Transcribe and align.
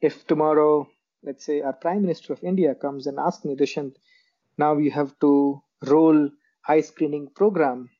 if 0.00 0.26
tomorrow, 0.26 0.88
let's 1.22 1.44
say, 1.44 1.60
our 1.60 1.72
Prime 1.72 2.02
Minister 2.02 2.32
of 2.32 2.42
India 2.42 2.74
comes 2.74 3.06
and 3.06 3.18
asks 3.18 3.44
me, 3.44 3.54
Dushyant, 3.54 3.96
now 4.56 4.78
you 4.78 4.90
have 4.90 5.18
to 5.20 5.62
roll 5.86 6.30
eye 6.66 6.80
screening 6.80 7.28
program 7.28 7.90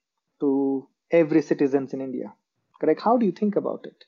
to 0.41 0.89
every 1.11 1.43
citizens 1.43 1.93
in 1.93 2.01
India. 2.01 2.33
Correct? 2.81 3.01
How 3.03 3.19
do 3.19 3.27
you 3.27 3.33
think 3.33 3.57
about 3.57 3.85
it? 3.85 4.05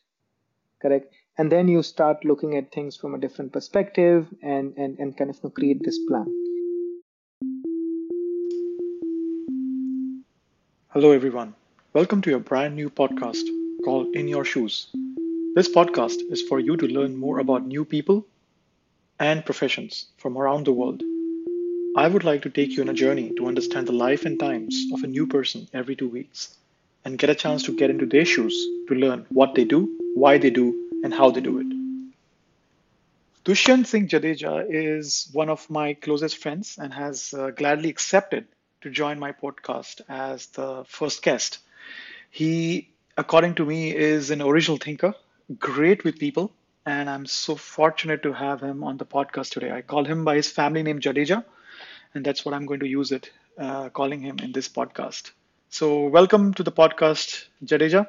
Correct? 0.80 1.12
And 1.36 1.52
then 1.52 1.68
you 1.68 1.82
start 1.82 2.24
looking 2.24 2.56
at 2.56 2.72
things 2.72 2.96
from 2.96 3.14
a 3.14 3.18
different 3.18 3.52
perspective 3.52 4.26
and, 4.42 4.74
and, 4.76 4.98
and 4.98 5.16
kind 5.16 5.30
of 5.30 5.54
create 5.54 5.82
this 5.82 5.98
plan. 6.08 6.26
Hello, 10.88 11.10
everyone. 11.12 11.54
Welcome 11.92 12.22
to 12.22 12.30
your 12.30 12.40
brand 12.40 12.74
new 12.74 12.90
podcast 12.90 13.44
called 13.84 14.14
In 14.14 14.28
Your 14.28 14.44
Shoes. 14.44 14.88
This 15.54 15.68
podcast 15.68 16.30
is 16.30 16.40
for 16.40 16.58
you 16.58 16.78
to 16.78 16.86
learn 16.86 17.14
more 17.14 17.38
about 17.38 17.66
new 17.66 17.84
people 17.84 18.26
and 19.20 19.44
professions 19.44 20.06
from 20.16 20.38
around 20.38 20.64
the 20.64 20.72
world. 20.72 21.02
I 21.94 22.08
would 22.08 22.24
like 22.24 22.40
to 22.42 22.48
take 22.48 22.70
you 22.70 22.82
on 22.82 22.88
a 22.88 22.94
journey 22.94 23.34
to 23.36 23.48
understand 23.48 23.86
the 23.86 23.92
life 23.92 24.24
and 24.24 24.40
times 24.40 24.86
of 24.94 25.02
a 25.02 25.06
new 25.06 25.26
person 25.26 25.68
every 25.74 25.94
two 25.94 26.08
weeks 26.08 26.56
and 27.04 27.18
get 27.18 27.28
a 27.28 27.34
chance 27.34 27.64
to 27.64 27.76
get 27.76 27.90
into 27.90 28.06
their 28.06 28.24
shoes 28.24 28.54
to 28.88 28.94
learn 28.94 29.26
what 29.28 29.54
they 29.54 29.64
do, 29.64 29.94
why 30.14 30.38
they 30.38 30.48
do, 30.48 30.88
and 31.04 31.12
how 31.12 31.30
they 31.30 31.42
do 31.42 31.58
it. 31.58 31.66
Dushyant 33.44 33.86
Singh 33.86 34.08
Jadeja 34.08 34.64
is 34.70 35.28
one 35.34 35.50
of 35.50 35.68
my 35.68 35.92
closest 35.92 36.38
friends 36.38 36.78
and 36.80 36.94
has 36.94 37.34
uh, 37.34 37.50
gladly 37.50 37.90
accepted 37.90 38.46
to 38.80 38.88
join 38.88 39.18
my 39.18 39.32
podcast 39.32 40.00
as 40.08 40.46
the 40.46 40.86
first 40.88 41.22
guest. 41.22 41.58
He, 42.30 42.88
according 43.18 43.56
to 43.56 43.66
me, 43.66 43.94
is 43.94 44.30
an 44.30 44.40
original 44.40 44.78
thinker 44.78 45.14
great 45.58 46.04
with 46.04 46.18
people, 46.18 46.52
and 46.86 47.08
I'm 47.08 47.26
so 47.26 47.56
fortunate 47.56 48.22
to 48.22 48.32
have 48.32 48.60
him 48.62 48.82
on 48.84 48.96
the 48.96 49.04
podcast 49.06 49.50
today. 49.50 49.70
I 49.70 49.82
call 49.82 50.04
him 50.04 50.24
by 50.24 50.36
his 50.36 50.50
family 50.50 50.82
name 50.82 51.00
Jadeja, 51.00 51.44
and 52.14 52.24
that's 52.24 52.44
what 52.44 52.54
I'm 52.54 52.66
going 52.66 52.80
to 52.80 52.88
use 52.88 53.12
it, 53.12 53.30
uh, 53.58 53.88
calling 53.90 54.20
him 54.20 54.38
in 54.40 54.52
this 54.52 54.68
podcast. 54.68 55.32
So, 55.70 56.06
welcome 56.06 56.54
to 56.54 56.62
the 56.62 56.72
podcast, 56.72 57.46
Jadeja. 57.64 58.06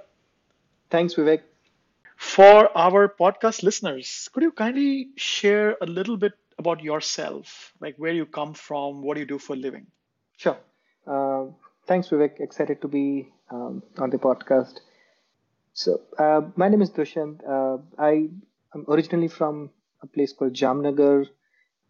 Thanks, 0.89 1.15
Vivek. 1.15 1.41
For 2.17 2.75
our 2.77 3.07
podcast 3.09 3.63
listeners, 3.63 4.29
could 4.33 4.43
you 4.43 4.51
kindly 4.51 5.09
share 5.17 5.77
a 5.81 5.85
little 5.85 6.17
bit 6.17 6.33
about 6.57 6.83
yourself, 6.83 7.73
like 7.79 7.95
where 7.97 8.13
you 8.13 8.25
come 8.25 8.53
from, 8.53 9.01
what 9.01 9.15
do 9.15 9.21
you 9.21 9.27
do 9.27 9.39
for 9.39 9.53
a 9.53 9.57
living? 9.57 9.87
Sure. 10.37 10.57
Uh, 11.07 11.45
thanks, 11.87 12.09
Vivek. 12.09 12.39
Excited 12.39 12.81
to 12.81 12.87
be 12.87 13.29
um, 13.51 13.83
on 13.97 14.09
the 14.09 14.17
podcast. 14.17 14.79
So 15.73 16.01
uh, 16.19 16.41
my 16.55 16.69
name 16.69 16.83
is 16.83 16.91
Dushyant. 16.91 17.39
Uh, 17.47 17.81
I 17.97 18.29
am 18.75 18.85
originally 18.87 19.27
from 19.27 19.71
a 20.01 20.07
place 20.07 20.31
called 20.31 20.53
Jamnagar 20.53 21.27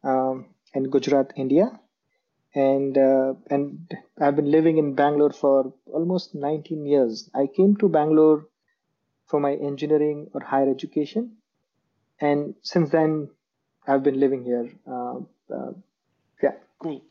um, 0.03 0.45
in 0.73 0.89
Gujarat, 0.89 1.33
India, 1.35 1.79
and 2.55 2.97
uh, 2.97 3.33
and 3.49 3.93
I've 4.19 4.37
been 4.37 4.49
living 4.49 4.77
in 4.77 4.95
Bangalore 4.95 5.33
for 5.33 5.73
almost 5.85 6.33
19 6.33 6.85
years. 6.85 7.29
I 7.35 7.47
came 7.47 7.75
to 7.77 7.89
Bangalore 7.89 8.47
for 9.25 9.41
my 9.41 9.53
engineering 9.53 10.29
or 10.33 10.41
higher 10.41 10.69
education, 10.69 11.37
and 12.21 12.55
since 12.61 12.89
then 12.89 13.29
I've 13.85 14.03
been 14.03 14.19
living 14.19 14.45
here. 14.45 14.69
Uh, 14.87 15.17
uh, 15.53 15.71
yeah. 16.41 16.55
Cool. 16.79 17.01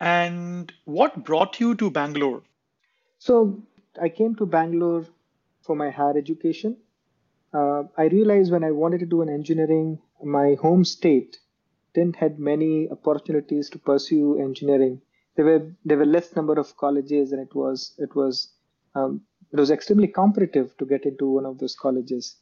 And 0.00 0.72
what 0.84 1.24
brought 1.24 1.60
you 1.60 1.76
to 1.76 1.90
Bangalore? 1.90 2.42
So 3.18 3.62
I 4.00 4.08
came 4.08 4.34
to 4.36 4.46
Bangalore 4.46 5.06
for 5.66 5.76
my 5.76 5.90
higher 5.90 6.16
education. 6.16 6.76
Uh, 7.52 7.84
I 7.96 8.04
realized 8.04 8.52
when 8.52 8.64
I 8.64 8.70
wanted 8.70 9.00
to 9.00 9.06
do 9.06 9.22
an 9.22 9.28
engineering, 9.28 9.98
my 10.22 10.56
home 10.60 10.84
state 10.84 11.38
didn't 11.94 12.16
had 12.16 12.38
many 12.38 12.88
opportunities 12.90 13.70
to 13.70 13.78
pursue 13.78 14.38
engineering. 14.38 15.00
There 15.36 15.44
were 15.44 15.72
there 15.84 15.98
were 15.98 16.06
less 16.06 16.34
number 16.36 16.54
of 16.58 16.76
colleges, 16.76 17.32
and 17.32 17.40
it 17.40 17.54
was 17.54 17.94
it 17.98 18.14
was 18.14 18.52
um, 18.94 19.22
it 19.52 19.58
was 19.58 19.70
extremely 19.70 20.08
competitive 20.08 20.76
to 20.78 20.86
get 20.86 21.04
into 21.04 21.30
one 21.30 21.46
of 21.46 21.58
those 21.58 21.74
colleges. 21.74 22.36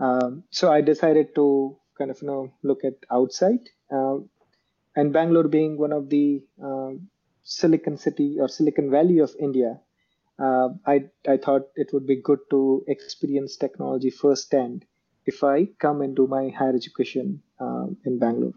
Um, 0.00 0.44
so 0.50 0.72
I 0.72 0.80
decided 0.80 1.34
to 1.36 1.76
kind 1.98 2.10
of 2.10 2.20
you 2.22 2.28
know 2.28 2.52
look 2.62 2.84
at 2.84 2.94
outside, 3.10 3.68
uh, 3.90 4.18
and 4.96 5.12
Bangalore 5.12 5.48
being 5.48 5.78
one 5.78 5.92
of 5.92 6.08
the 6.08 6.44
uh, 6.64 6.90
Silicon 7.42 7.96
City 7.96 8.36
or 8.40 8.48
Silicon 8.48 8.90
Valley 8.90 9.18
of 9.18 9.34
India, 9.38 9.80
uh, 10.42 10.70
I, 10.86 11.04
I 11.28 11.36
thought 11.36 11.68
it 11.76 11.90
would 11.92 12.06
be 12.06 12.16
good 12.16 12.40
to 12.50 12.84
experience 12.88 13.56
technology 13.56 14.10
firsthand 14.10 14.84
if 15.24 15.44
I 15.44 15.66
come 15.78 16.00
and 16.02 16.16
do 16.16 16.26
my 16.26 16.48
higher 16.48 16.74
education 16.74 17.42
uh, 17.60 17.86
in 18.04 18.18
Bangalore. 18.18 18.54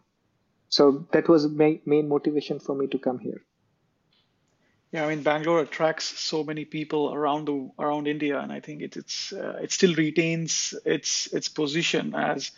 So 0.69 1.07
that 1.13 1.29
was 1.29 1.47
my 1.47 1.79
main 1.85 2.09
motivation 2.09 2.59
for 2.59 2.75
me 2.75 2.87
to 2.87 2.97
come 2.97 3.19
here. 3.19 3.41
Yeah, 4.91 5.05
I 5.05 5.09
mean 5.09 5.23
Bangalore 5.23 5.59
attracts 5.61 6.05
so 6.19 6.43
many 6.43 6.63
people 6.63 7.13
around 7.13 7.47
the 7.47 7.69
around 7.77 8.07
India, 8.07 8.39
and 8.39 8.51
I 8.51 8.61
think 8.61 8.81
it, 8.81 8.95
it's 8.95 9.33
uh, 9.33 9.59
it 9.61 9.71
still 9.71 9.93
retains 9.95 10.73
its 10.85 11.27
its 11.33 11.49
position 11.49 12.15
as 12.15 12.51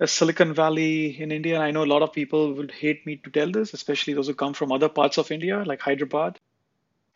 a 0.00 0.06
Silicon 0.06 0.52
Valley 0.52 1.20
in 1.20 1.30
India. 1.30 1.54
And 1.54 1.62
I 1.62 1.70
know 1.70 1.84
a 1.84 1.92
lot 1.94 2.02
of 2.02 2.12
people 2.12 2.54
would 2.54 2.72
hate 2.72 3.06
me 3.06 3.16
to 3.16 3.30
tell 3.30 3.50
this, 3.50 3.72
especially 3.72 4.14
those 4.14 4.26
who 4.26 4.34
come 4.34 4.54
from 4.54 4.72
other 4.72 4.88
parts 4.88 5.18
of 5.18 5.30
India, 5.30 5.62
like 5.64 5.80
Hyderabad. 5.80 6.40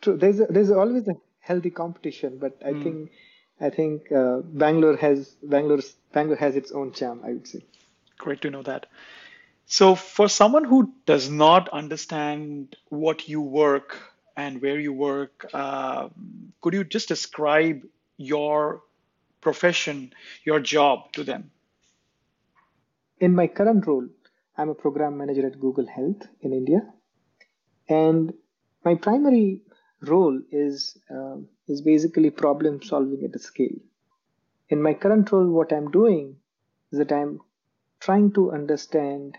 True. 0.02 0.16
There's 0.16 0.40
a, 0.40 0.46
there's 0.46 0.70
always 0.70 1.08
a 1.08 1.14
healthy 1.44 1.70
competition, 1.70 2.38
but 2.38 2.60
I 2.64 2.72
mm. 2.72 2.82
think 2.82 3.10
I 3.60 3.70
think 3.70 4.10
uh, 4.10 4.38
Bangalore 4.62 4.96
has 4.96 5.28
Bangalore 5.42 5.80
Bangalore 6.12 6.38
has 6.38 6.56
its 6.56 6.72
own 6.72 6.92
charm. 6.92 7.20
I 7.24 7.32
would 7.34 7.46
say. 7.46 7.60
Great 8.18 8.40
to 8.42 8.50
know 8.50 8.62
that. 8.62 8.86
So, 9.66 9.94
for 9.94 10.28
someone 10.28 10.64
who 10.64 10.92
does 11.06 11.30
not 11.30 11.68
understand 11.70 12.76
what 12.88 13.28
you 13.28 13.40
work 13.40 13.96
and 14.36 14.60
where 14.60 14.78
you 14.78 14.92
work, 14.92 15.46
uh, 15.54 16.08
could 16.60 16.74
you 16.74 16.84
just 16.84 17.08
describe 17.08 17.82
your 18.16 18.82
profession, 19.40 20.12
your 20.44 20.60
job 20.60 21.12
to 21.12 21.24
them? 21.24 21.50
In 23.20 23.34
my 23.34 23.46
current 23.46 23.86
role, 23.86 24.06
I'm 24.56 24.68
a 24.68 24.74
program 24.74 25.16
manager 25.16 25.46
at 25.46 25.58
Google 25.58 25.86
Health 25.86 26.28
in 26.40 26.52
India, 26.52 26.82
and 27.88 28.34
my 28.84 28.94
primary 28.96 29.62
role 30.04 30.40
is 30.50 30.96
uh, 31.10 31.36
is 31.68 31.82
basically 31.82 32.30
problem 32.30 32.82
solving 32.82 33.24
at 33.24 33.34
a 33.34 33.38
scale. 33.38 33.78
In 34.68 34.82
my 34.82 34.94
current 34.94 35.30
role, 35.32 35.48
what 35.48 35.72
I'm 35.72 35.90
doing 35.90 36.36
is 36.92 36.98
that 36.98 37.12
I'm 37.12 37.40
trying 38.00 38.32
to 38.32 38.52
understand 38.52 39.36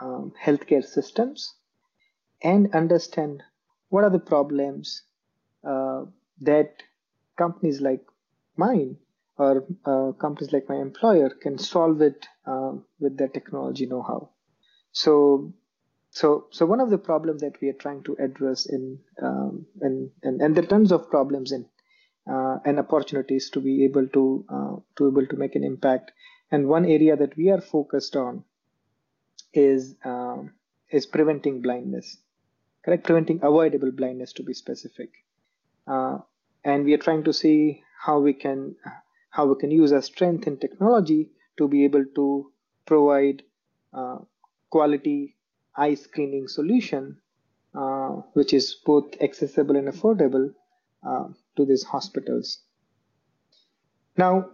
um, 0.00 0.32
healthcare 0.42 0.84
systems 0.84 1.54
and 2.42 2.74
understand 2.74 3.42
what 3.88 4.04
are 4.04 4.10
the 4.10 4.18
problems 4.18 5.02
uh, 5.66 6.04
that 6.40 6.82
companies 7.36 7.80
like 7.80 8.04
mine 8.56 8.96
or 9.36 9.64
uh, 9.84 10.12
companies 10.12 10.52
like 10.52 10.68
my 10.68 10.76
employer 10.76 11.30
can 11.30 11.58
solve 11.58 12.02
it 12.02 12.26
uh, 12.46 12.72
with 12.98 13.16
their 13.16 13.28
technology 13.28 13.86
know-how. 13.86 14.30
So 14.92 15.54
so 16.10 16.46
so 16.50 16.66
one 16.66 16.80
of 16.80 16.90
the 16.90 16.98
problems 16.98 17.40
that 17.40 17.60
we 17.60 17.68
are 17.68 17.80
trying 17.84 18.02
to 18.02 18.16
address 18.18 18.66
in 18.66 18.98
um, 19.22 19.66
and, 19.80 20.10
and 20.22 20.40
and 20.40 20.54
there 20.54 20.64
are 20.64 20.66
tons 20.66 20.92
of 20.92 21.08
problems 21.08 21.52
in 21.52 21.66
uh, 22.30 22.58
and 22.64 22.78
opportunities 22.78 23.50
to 23.50 23.60
be 23.60 23.84
able 23.84 24.06
to 24.08 24.44
uh, 24.48 24.76
to 24.96 25.08
able 25.08 25.26
to 25.26 25.36
make 25.36 25.54
an 25.54 25.64
impact. 25.64 26.12
And 26.50 26.68
one 26.68 26.84
area 26.84 27.16
that 27.16 27.36
we 27.36 27.50
are 27.50 27.60
focused 27.60 28.16
on 28.16 28.44
is 29.52 29.94
um, 30.04 30.54
is 30.90 31.06
preventing 31.06 31.62
blindness. 31.62 32.18
Correct? 32.84 33.04
Preventing 33.04 33.40
avoidable 33.42 33.92
blindness 33.92 34.32
to 34.34 34.42
be 34.42 34.54
specific. 34.54 35.10
Uh, 35.86 36.18
and 36.64 36.84
we 36.84 36.94
are 36.94 36.98
trying 36.98 37.24
to 37.24 37.32
see 37.32 37.82
how 37.98 38.18
we 38.18 38.32
can 38.32 38.76
how 39.30 39.46
we 39.46 39.54
can 39.60 39.70
use 39.70 39.92
our 39.92 40.02
strength 40.02 40.46
in 40.46 40.58
technology 40.58 41.30
to 41.56 41.68
be 41.68 41.84
able 41.84 42.04
to 42.14 42.52
provide 42.86 43.42
uh, 43.92 44.18
quality 44.70 45.36
eye 45.80 45.94
screening 45.94 46.46
solution, 46.48 47.16
uh, 47.74 48.10
which 48.34 48.52
is 48.52 48.74
both 48.84 49.20
accessible 49.20 49.76
and 49.76 49.88
affordable 49.88 50.52
uh, 51.06 51.28
to 51.56 51.64
these 51.64 51.84
hospitals. 51.84 52.58
Now, 54.16 54.50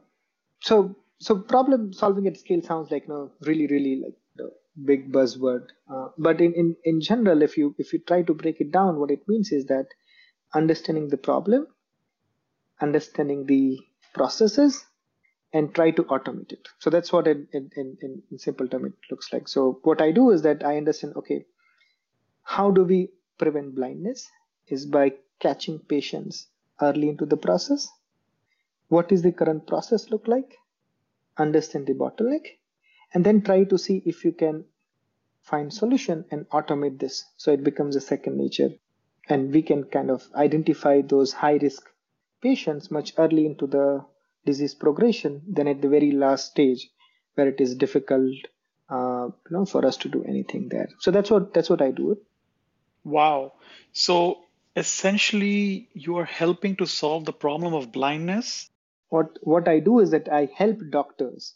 so 0.61 0.95
so 1.19 1.39
problem 1.39 1.93
solving 1.93 2.27
at 2.27 2.37
scale 2.39 2.63
sounds 2.63 2.91
like 2.91 3.09
you 3.09 3.15
know, 3.15 3.31
really 3.41 3.67
really 3.67 3.97
like 4.05 4.17
the 4.37 4.51
big 4.85 5.11
buzzword, 5.13 5.69
uh, 5.93 6.09
but 6.19 6.41
in, 6.41 6.53
in 6.55 6.77
in 6.85 7.01
general, 7.01 7.43
if 7.43 7.57
you 7.57 7.75
if 7.79 7.93
you 7.93 8.01
try 8.01 8.23
to 8.23 8.35
break 8.35 8.61
it 8.61 8.71
down, 8.71 9.01
what 9.01 9.11
it 9.11 9.27
means 9.27 9.53
is 9.53 9.67
that 9.67 9.87
understanding 10.55 11.09
the 11.09 11.17
problem, 11.17 11.67
understanding 12.81 13.47
the 13.47 13.79
processes, 14.15 14.85
and 15.53 15.75
try 15.75 15.91
to 15.91 16.05
automate 16.05 16.53
it. 16.53 16.69
So 16.79 16.91
that's 16.91 17.13
what 17.13 17.27
in, 17.27 17.47
in, 17.53 17.71
in, 17.77 18.23
in 18.31 18.39
simple 18.39 18.69
term 18.69 18.85
it 18.87 18.95
looks 19.11 19.33
like. 19.33 19.49
So 19.49 19.81
what 19.83 20.03
I 20.03 20.11
do 20.13 20.31
is 20.31 20.43
that 20.43 20.65
I 20.65 20.77
understand, 20.77 21.15
okay, 21.17 21.47
how 22.43 22.71
do 22.71 22.85
we 22.85 23.11
prevent 23.39 23.75
blindness 23.75 24.29
is 24.69 24.87
by 24.87 25.13
catching 25.41 25.79
patients 25.79 26.49
early 26.81 27.09
into 27.09 27.27
the 27.27 27.37
process. 27.37 27.89
What 28.89 29.13
is 29.13 29.23
the 29.23 29.33
current 29.33 29.67
process 29.67 30.11
look 30.11 30.27
like? 30.29 30.57
Understand 31.39 31.87
the 31.87 31.95
bottleneck 31.95 32.47
and 33.15 33.25
then 33.25 33.43
try 33.43 33.65
to 33.65 33.79
see 33.79 34.03
if 34.05 34.25
you 34.25 34.33
can 34.33 34.65
find 35.43 35.73
solution 35.73 36.25
and 36.31 36.49
automate 36.51 36.99
this 36.99 37.25
so 37.37 37.53
it 37.53 37.63
becomes 37.63 37.95
a 37.95 38.01
second 38.01 38.37
nature 38.37 38.71
and 39.29 39.53
we 39.53 39.63
can 39.63 39.85
kind 39.85 40.11
of 40.11 40.27
identify 40.35 41.01
those 41.03 41.33
high 41.33 41.57
risk 41.57 41.89
patients 42.43 42.91
much 42.91 43.13
early 43.19 43.47
into 43.47 43.67
the 43.67 44.05
disease 44.47 44.75
progression 44.75 45.43
than 45.59 45.69
at 45.69 45.83
the 45.83 45.89
very 45.89 46.13
last 46.13 46.51
stage 46.53 46.89
where 47.35 47.49
it 47.49 47.61
is 47.61 47.75
difficult 47.75 48.35
uh, 48.89 49.27
you 49.27 49.57
know 49.57 49.65
for 49.65 49.85
us 49.85 49.97
to 49.99 50.09
do 50.09 50.25
anything 50.25 50.69
there. 50.69 50.89
So 51.01 51.11
that's 51.11 51.31
what 51.31 51.53
that's 51.53 51.69
what 51.69 51.83
i 51.83 51.91
do. 51.91 52.17
Wow. 53.05 53.53
So 53.93 54.41
essentially 54.77 55.89
you 55.93 56.17
are 56.19 56.25
helping 56.25 56.77
to 56.77 56.87
solve 56.87 57.25
the 57.25 57.33
problem 57.33 57.75
of 57.75 57.93
blindness? 57.93 58.71
What 59.09 59.39
what 59.43 59.69
i 59.69 59.79
do 59.81 60.01
is 60.01 60.11
that 60.11 60.33
i 60.33 60.49
help 60.57 60.79
doctors. 60.91 61.55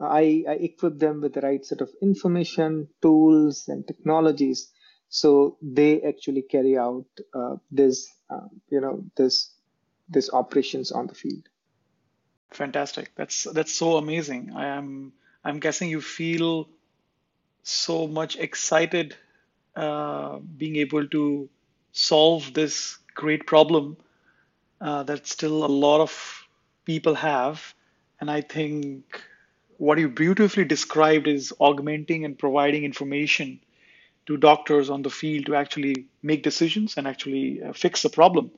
I, 0.00 0.44
I 0.48 0.54
equip 0.54 0.98
them 0.98 1.20
with 1.20 1.34
the 1.34 1.40
right 1.40 1.64
set 1.64 1.80
of 1.80 1.90
information 2.02 2.88
tools 3.00 3.68
and 3.68 3.86
technologies 3.86 4.72
so 5.08 5.56
they 5.62 6.02
actually 6.02 6.42
carry 6.42 6.76
out 6.76 7.06
uh, 7.32 7.56
this 7.70 8.08
uh, 8.28 8.48
you 8.68 8.80
know 8.80 9.04
this 9.16 9.54
this 10.08 10.30
operations 10.32 10.90
on 10.90 11.06
the 11.06 11.14
field 11.14 11.44
fantastic. 12.52 13.12
That's 13.16 13.44
that's 13.44 13.74
so 13.74 13.96
amazing. 13.96 14.52
I 14.54 14.66
am 14.66 15.12
i'm 15.44 15.60
guessing 15.60 15.90
you 15.90 16.00
feel 16.00 16.68
so 17.62 18.06
much 18.06 18.36
excited 18.36 19.16
uh, 19.76 20.38
being 20.58 20.76
able 20.76 21.06
to 21.08 21.48
solve 21.92 22.54
this 22.54 22.98
great 23.14 23.46
problem 23.46 23.96
uh, 24.80 25.02
that 25.04 25.26
still 25.26 25.64
a 25.64 25.72
lot 25.86 26.00
of 26.00 26.46
people 26.84 27.14
have. 27.14 27.74
And 28.20 28.30
i 28.30 28.40
think 28.40 29.22
what 29.78 29.98
you 29.98 30.08
beautifully 30.08 30.64
described 30.64 31.26
is 31.26 31.52
augmenting 31.60 32.24
and 32.24 32.38
providing 32.38 32.84
information 32.84 33.60
to 34.26 34.36
doctors 34.36 34.90
on 34.90 35.02
the 35.02 35.10
field 35.10 35.46
to 35.46 35.54
actually 35.56 36.06
make 36.22 36.42
decisions 36.42 36.96
and 36.96 37.06
actually 37.06 37.62
uh, 37.62 37.72
fix 37.72 38.02
the 38.02 38.08
problem. 38.10 38.50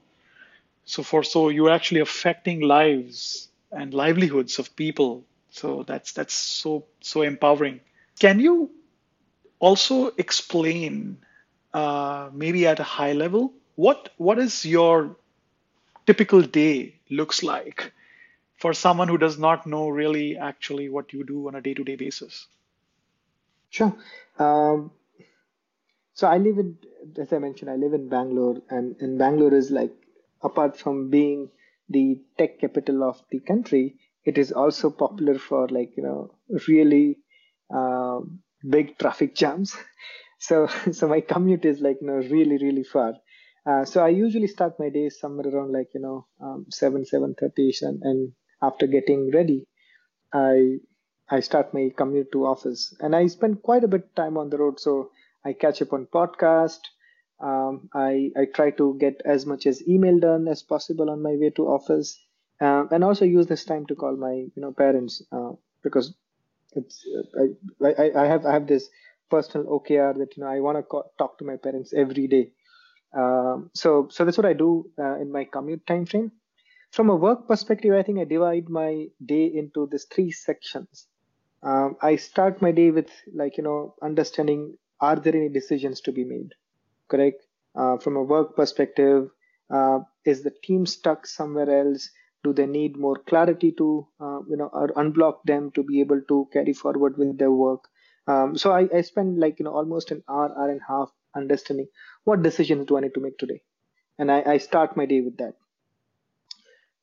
So 0.85 1.03
for 1.03 1.23
so 1.23 1.49
you're 1.51 1.71
actually 1.71 2.01
affecting 2.01 2.61
lives 2.61 3.49
and 3.73 3.95
livelihoods 3.95 4.59
of 4.59 4.75
people. 4.77 5.25
So 5.51 5.85
that's 5.87 6.13
that's 6.13 6.35
so 6.35 6.87
so 7.01 7.23
empowering. 7.23 7.81
Can 8.19 8.41
you 8.41 8.71
also 9.59 10.09
explain 10.17 11.19
uh, 11.73 12.31
maybe 12.33 12.67
at 12.67 12.81
a 12.81 12.85
high 12.85 13.13
level 13.13 13.53
what 13.75 14.11
what 14.17 14.39
is 14.39 14.65
your 14.65 15.17
typical 16.07 16.43
day 16.43 16.95
looks 17.11 17.43
like 17.43 17.93
for 18.57 18.73
someone 18.73 19.09
who 19.09 19.19
does 19.19 19.39
not 19.39 19.67
know 19.67 19.89
really 19.89 20.37
actually 20.37 20.89
what 20.89 21.13
you 21.13 21.25
do 21.25 21.49
on 21.49 21.55
a 21.55 21.61
day-to-day 21.61 21.97
basis? 21.97 22.47
Sure. 23.71 23.95
Um, 24.39 24.91
so 26.15 26.27
I 26.27 26.39
live 26.39 26.59
in, 26.59 26.79
as 27.19 27.33
I 27.33 27.39
mentioned, 27.39 27.71
I 27.71 27.77
live 27.77 27.93
in 27.93 28.09
Bangalore, 28.09 28.63
and, 28.71 28.97
and 29.01 29.19
Bangalore 29.19 29.53
is 29.53 29.71
like, 29.71 29.93
apart 30.43 30.79
from 30.79 31.11
being 31.11 31.51
the 31.89 32.21
tech 32.39 32.61
capital 32.61 33.03
of 33.05 33.21
the 33.31 33.41
country, 33.41 33.97
it 34.25 34.39
is 34.39 34.53
also 34.53 34.91
popular 34.91 35.39
for 35.39 35.69
like, 35.69 35.97
you 35.97 36.03
know, 36.03 36.35
really 36.69 37.19
uh, 37.75 38.21
big 38.69 38.99
traffic 38.99 39.35
jams. 39.35 39.77
So, 40.39 40.67
so 40.93 41.09
my 41.09 41.23
commute 41.23 41.65
is 41.65 41.81
like, 41.81 41.97
you 42.03 42.07
know, 42.09 42.19
really, 42.29 42.59
really 42.59 42.85
far. 42.85 43.15
Uh, 43.65 43.87
so 43.87 44.05
I 44.05 44.11
usually 44.11 44.47
start 44.49 44.79
my 44.79 44.91
day 44.91 45.09
somewhere 45.09 45.49
around 45.49 45.73
like, 45.73 45.89
you 45.95 46.01
know, 46.01 46.27
um, 46.43 46.67
7, 46.71 47.05
7.30ish. 47.07 47.81
And, 47.81 48.03
and 48.03 48.33
after 48.63 48.87
getting 48.87 49.31
ready, 49.33 49.67
I, 50.33 50.79
I 51.31 51.41
start 51.41 51.75
my 51.75 51.91
commute 51.97 52.33
to 52.33 52.47
office 52.47 52.95
and 53.01 53.17
I 53.17 53.27
spend 53.29 53.63
quite 53.63 53.85
a 53.85 53.89
bit 53.89 54.05
of 54.05 54.15
time 54.15 54.37
on 54.39 54.51
the 54.51 54.59
road. 54.59 54.81
So 54.81 55.11
I 55.45 55.53
catch 55.55 55.83
up 55.83 55.93
on 55.93 56.07
podcast. 56.07 56.81
Um, 57.41 57.89
I, 57.95 58.31
I 58.37 58.47
try 58.47 58.71
to 58.73 58.97
get 58.99 59.21
as 59.25 59.45
much 59.45 59.67
as 59.67 59.87
email 59.87 60.19
done 60.19 60.49
as 60.49 60.63
possible 60.63 61.11
on 61.11 61.23
my 61.23 61.37
way 61.37 61.51
to 61.51 61.69
office, 61.69 62.19
um, 62.61 62.89
and 62.91 63.05
also 63.05 63.25
use 63.25 63.47
this 63.47 63.65
time 63.65 63.87
to 63.87 63.95
call 63.95 64.17
my 64.17 64.33
you 64.33 64.63
know 64.63 64.73
parents 64.73 65.23
uh, 65.33 65.53
because 65.83 66.15
it's 66.73 67.05
uh, 67.39 67.85
I, 67.85 68.05
I, 68.05 68.23
I 68.23 68.27
have 68.27 68.47
I 68.47 68.53
have 68.53 68.67
this 68.67 68.89
personal 69.31 69.67
OKR 69.67 70.17
that 70.19 70.37
you 70.37 70.43
know 70.43 70.49
I 70.49 70.61
want 70.61 70.79
to 70.79 71.03
talk 71.19 71.39
to 71.39 71.45
my 71.45 71.57
parents 71.57 71.93
every 71.93 72.27
day. 72.27 72.53
Um, 73.15 73.71
so 73.75 74.09
so 74.11 74.25
that's 74.25 74.39
what 74.39 74.47
I 74.47 74.55
do 74.55 74.91
uh, 74.99 75.17
in 75.17 75.31
my 75.31 75.45
commute 75.45 75.87
time 75.87 76.07
frame. 76.07 76.33
From 76.93 77.11
a 77.11 77.17
work 77.17 77.47
perspective, 77.47 77.93
I 77.93 78.03
think 78.03 78.19
I 78.19 78.25
divide 78.25 78.71
my 78.71 79.09
day 79.25 79.45
into 79.47 79.87
these 79.91 80.05
three 80.05 80.31
sections. 80.31 81.07
Um, 81.63 81.97
I 82.01 82.17
start 82.17 82.63
my 82.63 82.73
day 82.73 82.91
with 82.91 83.11
like 83.35 83.59
you 83.59 83.65
know 83.65 83.95
understanding 84.03 84.79
are 85.01 85.17
there 85.17 85.37
any 85.37 85.51
decisions 85.51 86.01
to 86.03 86.13
be 86.13 86.25
made 86.25 86.55
correct. 87.09 87.43
Uh, 87.75 87.99
from 87.99 88.17
a 88.17 88.23
work 88.23 88.57
perspective 88.57 89.29
uh, 89.71 90.01
is 90.25 90.43
the 90.43 90.53
team 90.63 90.87
stuck 90.87 91.27
somewhere 91.27 91.71
else? 91.71 92.11
Do 92.45 92.53
they 92.53 92.67
need 92.67 92.97
more 92.97 93.17
clarity 93.17 93.73
to 93.73 94.07
uh, 94.21 94.41
you 94.49 94.57
know 94.57 94.71
or 94.73 94.89
unblock 94.89 95.43
them 95.45 95.71
to 95.73 95.83
be 95.83 96.01
able 96.01 96.23
to 96.29 96.49
carry 96.53 96.73
forward 96.73 97.19
with 97.19 97.39
their 97.39 97.51
work? 97.51 97.89
Um, 98.29 98.57
so 98.57 98.73
I, 98.73 98.89
I 98.95 99.01
spend 99.03 99.39
like 99.39 99.59
you 99.59 99.65
know 99.65 99.75
almost 99.75 100.11
an 100.11 100.23
hour 100.29 100.53
hour 100.57 100.71
and 100.71 100.81
a 100.81 100.93
half 100.93 101.11
understanding 101.35 101.89
what 102.25 102.43
decisions 102.43 102.87
do 102.87 102.97
i 102.97 103.01
need 103.01 103.15
to 103.15 103.21
make 103.21 103.39
today. 103.39 103.63
And 104.19 104.31
i, 104.33 104.43
I 104.55 104.59
start 104.59 104.97
my 104.97 105.07
day 105.07 105.21
with 105.21 105.37
that. 105.39 105.55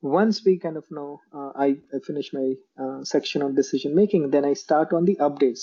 Once 0.01 0.44
we 0.45 0.57
kind 0.57 0.77
of 0.77 0.85
know 0.91 1.21
uh, 1.33 1.51
I, 1.55 1.77
I, 1.94 2.00
finish 2.05 2.33
my 2.33 2.53
uh, 2.81 3.03
section 3.03 3.41
on 3.41 3.55
decision 3.55 3.95
making 3.95 4.31
then 4.31 4.44
i 4.44 4.53
start 4.53 4.94
on 4.94 5.05
the 5.05 5.17
updates. 5.17 5.61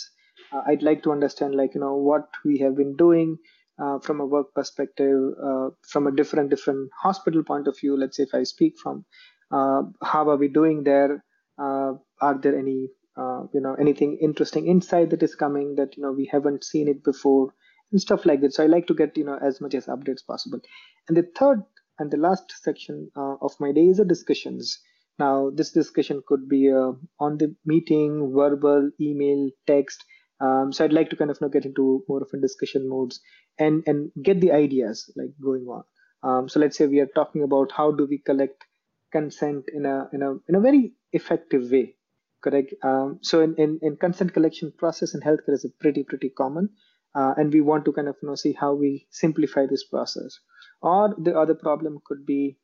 Uh, 0.53 0.63
I'd 0.67 0.83
like 0.83 1.03
to 1.03 1.13
understand 1.13 1.55
like 1.55 1.75
you 1.75 1.81
know 1.81 1.97
what 1.97 2.29
we 2.45 2.59
have 2.59 2.77
been 2.77 2.97
doing 2.97 3.39
uh, 3.83 3.99
from 4.01 4.21
a 4.21 4.27
work 4.27 4.53
perspective, 4.55 5.19
uh, 5.43 5.71
from 5.89 6.07
a 6.07 6.13
different 6.13 6.51
different 6.51 6.91
hospital 7.03 7.43
point 7.43 7.69
of 7.69 7.79
view. 7.79 7.97
Let's 7.97 8.17
say 8.17 8.25
if 8.25 8.35
I 8.35 8.43
speak 8.43 8.75
from 8.83 9.05
uh, 9.51 9.83
how 10.03 10.29
are 10.29 10.37
we 10.37 10.49
doing 10.49 10.85
there? 10.85 11.25
Uh, 11.59 11.93
are 12.21 12.39
there 12.41 12.57
any 12.59 12.89
uh, 13.17 13.43
you 13.53 13.61
know 13.61 13.75
anything 13.75 14.19
interesting 14.21 14.67
insight 14.67 15.11
that 15.11 15.23
is 15.23 15.35
coming 15.35 15.75
that 15.77 15.97
you 15.97 16.03
know 16.03 16.13
we 16.13 16.29
haven't 16.31 16.65
seen 16.65 16.89
it 16.89 17.03
before 17.05 17.53
and 17.93 18.01
stuff 18.01 18.25
like 18.27 18.41
that. 18.41 18.55
So 18.55 18.65
I 18.65 18.67
like 18.67 18.87
to 18.89 18.95
get 18.95 19.17
you 19.17 19.25
know 19.25 19.39
as 19.43 19.61
much 19.61 19.75
as 19.75 19.87
updates 19.87 20.27
possible. 20.27 20.61
And 21.09 21.17
the 21.17 21.29
third 21.37 21.63
and 21.99 22.11
the 22.11 22.17
last 22.17 22.53
section 22.63 23.11
of 23.17 23.53
my 23.61 23.73
day 23.73 23.87
is 23.87 23.99
the 23.99 24.05
discussions. 24.05 24.79
Now, 25.21 25.51
this 25.51 25.71
discussion 25.71 26.23
could 26.27 26.49
be 26.49 26.73
uh, 26.73 26.93
on 27.19 27.37
the 27.37 27.55
meeting, 27.67 28.33
verbal, 28.35 28.91
email, 28.99 29.51
text, 29.67 30.03
um, 30.41 30.73
so 30.73 30.85
I'd 30.85 30.93
like 30.93 31.11
to 31.11 31.17
kind 31.17 31.31
of 31.31 31.39
you 31.41 31.47
know, 31.47 31.51
get 31.51 31.67
into 31.67 32.05
more 32.09 32.23
of 32.23 32.31
a 32.33 32.39
discussion 32.39 32.89
modes 32.89 33.21
and 33.59 33.83
and 33.87 34.11
get 34.23 34.41
the 34.41 34.53
ideas 34.53 35.11
like 35.17 35.31
going 35.43 35.67
on. 35.67 35.85
Um, 36.23 36.49
so 36.49 36.61
let's 36.61 36.77
say 36.77 36.87
we 36.87 37.01
are 37.01 37.13
talking 37.15 37.43
about 37.43 37.73
how 37.73 37.93
do 37.93 38.07
we 38.07 38.19
collect 38.19 38.65
consent 39.13 39.65
in 39.73 39.87
a 39.87 40.09
in 40.13 40.23
a 40.23 40.33
in 40.49 40.55
a 40.55 40.61
very 40.61 40.93
effective 41.13 41.71
way, 41.71 41.97
correct? 42.43 42.75
Um, 42.83 43.19
so 43.23 43.41
in, 43.43 43.55
in 43.57 43.79
in 43.83 43.97
consent 43.97 44.33
collection 44.33 44.73
process 44.79 45.15
in 45.15 45.21
healthcare 45.21 45.55
is 45.55 45.65
a 45.65 45.71
pretty 45.81 46.05
pretty 46.05 46.31
common, 46.31 46.71
uh, 47.15 47.35
and 47.37 47.53
we 47.53 47.61
want 47.61 47.85
to 47.85 47.93
kind 47.93 48.09
of 48.09 48.17
you 48.23 48.29
know 48.29 48.35
see 48.35 48.53
how 48.53 48.75
we 48.75 49.07
simplify 49.11 49.67
this 49.67 49.85
process. 49.85 50.39
Or 50.83 51.15
the 51.19 51.39
other 51.39 51.55
problem 51.55 51.99
could 52.07 52.25
be 52.25 52.57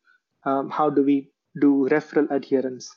um, 0.43 0.71
how 0.71 0.89
do 0.89 1.03
we 1.03 1.31
do 1.59 1.87
referral 1.91 2.31
adherence 2.31 2.89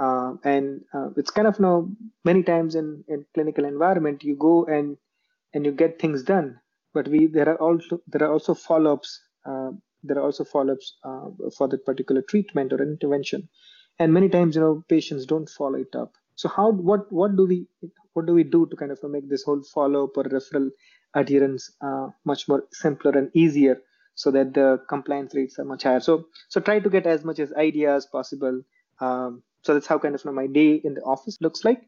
uh, 0.00 0.32
and 0.44 0.80
uh, 0.94 1.08
it's 1.16 1.30
kind 1.30 1.46
of 1.46 1.58
you 1.58 1.64
know 1.64 1.90
many 2.24 2.42
times 2.42 2.74
in 2.74 3.04
in 3.08 3.24
clinical 3.34 3.64
environment 3.64 4.24
you 4.24 4.36
go 4.36 4.64
and 4.64 4.96
and 5.52 5.66
you 5.66 5.72
get 5.72 6.00
things 6.00 6.22
done. 6.22 6.58
But 6.94 7.08
we 7.08 7.26
there 7.26 7.48
are 7.48 7.60
also 7.66 8.00
there 8.06 8.26
are 8.26 8.32
also 8.32 8.54
follow-ups 8.54 9.20
uh, 9.44 9.70
there 10.02 10.18
are 10.18 10.22
also 10.22 10.44
follow-ups 10.44 10.96
uh, 11.04 11.26
for 11.56 11.68
that 11.68 11.84
particular 11.84 12.22
treatment 12.22 12.72
or 12.72 12.82
intervention. 12.82 13.48
And 13.98 14.14
many 14.14 14.30
times 14.30 14.56
you 14.56 14.62
know 14.62 14.84
patients 14.88 15.26
don't 15.26 15.48
follow 15.48 15.78
it 15.78 15.94
up. 15.94 16.14
So 16.34 16.48
how 16.48 16.70
what 16.70 17.12
what 17.12 17.36
do 17.36 17.46
we 17.46 17.66
what 18.14 18.26
do 18.26 18.32
we 18.32 18.44
do 18.44 18.66
to 18.66 18.76
kind 18.76 18.92
of 18.92 19.02
make 19.04 19.28
this 19.28 19.42
whole 19.42 19.62
follow-up 19.74 20.16
or 20.16 20.24
referral 20.24 20.70
adherence 21.14 21.70
uh, 21.82 22.08
much 22.24 22.48
more 22.48 22.64
simpler 22.72 23.10
and 23.12 23.30
easier 23.34 23.82
so 24.14 24.30
that 24.30 24.54
the 24.54 24.80
compliance 24.88 25.34
rates 25.34 25.58
are 25.58 25.66
much 25.66 25.82
higher? 25.82 26.00
So 26.00 26.24
so 26.48 26.60
try 26.60 26.80
to 26.80 26.88
get 26.88 27.06
as 27.06 27.24
much 27.24 27.38
as 27.38 27.52
ideas 27.52 28.06
possible 28.06 28.62
um, 29.00 29.42
so 29.62 29.74
that's 29.74 29.86
how 29.86 29.98
kind 29.98 30.14
of 30.14 30.24
you 30.24 30.30
know, 30.30 30.34
my 30.34 30.46
day 30.46 30.74
in 30.84 30.94
the 30.94 31.02
office 31.02 31.38
looks 31.40 31.64
like. 31.64 31.82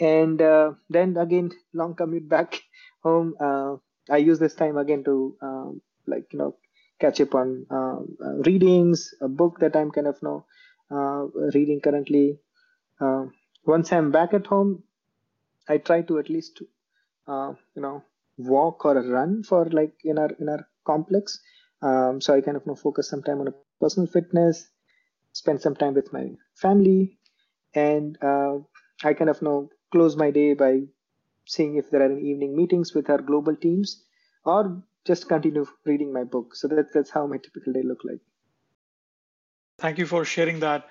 And 0.00 0.40
uh, 0.42 0.72
then 0.90 1.16
again 1.16 1.52
long 1.72 1.94
commute 1.94 2.28
back 2.28 2.60
home 3.04 3.34
uh, 3.40 3.76
i 4.10 4.16
use 4.18 4.38
this 4.38 4.54
time 4.54 4.76
again 4.76 5.04
to 5.04 5.36
um, 5.42 5.80
like 6.06 6.26
you 6.32 6.38
know 6.38 6.56
catch 7.00 7.20
up 7.20 7.34
on 7.34 7.66
um, 7.70 8.16
uh, 8.24 8.34
readings 8.48 9.14
a 9.20 9.28
book 9.28 9.58
that 9.60 9.76
i'm 9.76 9.90
kind 9.90 10.06
of 10.08 10.16
you 10.22 10.28
know 10.28 10.46
uh, 10.90 11.24
reading 11.54 11.80
currently. 11.80 12.38
Uh, 13.00 13.26
once 13.66 13.92
i'm 13.92 14.10
back 14.12 14.34
at 14.34 14.46
home 14.46 14.82
i 15.68 15.76
try 15.78 16.00
to 16.02 16.18
at 16.18 16.28
least 16.34 16.62
uh, 17.28 17.52
you 17.76 17.82
know 17.82 18.02
walk 18.38 18.84
or 18.84 18.94
run 19.16 19.42
for 19.42 19.64
like 19.78 19.94
in 20.04 20.18
our 20.18 20.30
in 20.40 20.48
our 20.48 20.66
complex. 20.86 21.40
Um, 21.82 22.20
so 22.20 22.34
i 22.34 22.40
kind 22.40 22.56
of 22.56 22.64
you 22.66 22.72
know, 22.72 22.76
focus 22.76 23.10
some 23.10 23.22
time 23.22 23.40
on 23.40 23.48
a 23.48 23.54
personal 23.80 24.06
fitness 24.08 24.68
spend 25.34 25.60
some 25.60 25.74
time 25.76 25.94
with 25.94 26.12
my 26.12 26.30
family, 26.54 27.18
and 27.74 28.16
uh, 28.22 28.58
I 29.04 29.12
kind 29.12 29.28
of 29.28 29.42
know 29.42 29.70
close 29.92 30.16
my 30.16 30.30
day 30.30 30.54
by 30.54 30.82
seeing 31.46 31.76
if 31.76 31.90
there 31.90 32.00
are 32.00 32.10
any 32.10 32.22
evening 32.30 32.56
meetings 32.56 32.94
with 32.94 33.10
our 33.10 33.20
global 33.20 33.54
teams, 33.54 34.02
or 34.44 34.82
just 35.04 35.28
continue 35.28 35.66
reading 35.84 36.12
my 36.12 36.24
book. 36.24 36.54
So 36.54 36.68
that, 36.68 36.92
that's 36.94 37.10
how 37.10 37.26
my 37.26 37.36
typical 37.36 37.74
day 37.74 37.82
look 37.82 38.00
like. 38.04 38.20
Thank 39.78 39.98
you 39.98 40.06
for 40.06 40.24
sharing 40.24 40.60
that. 40.60 40.88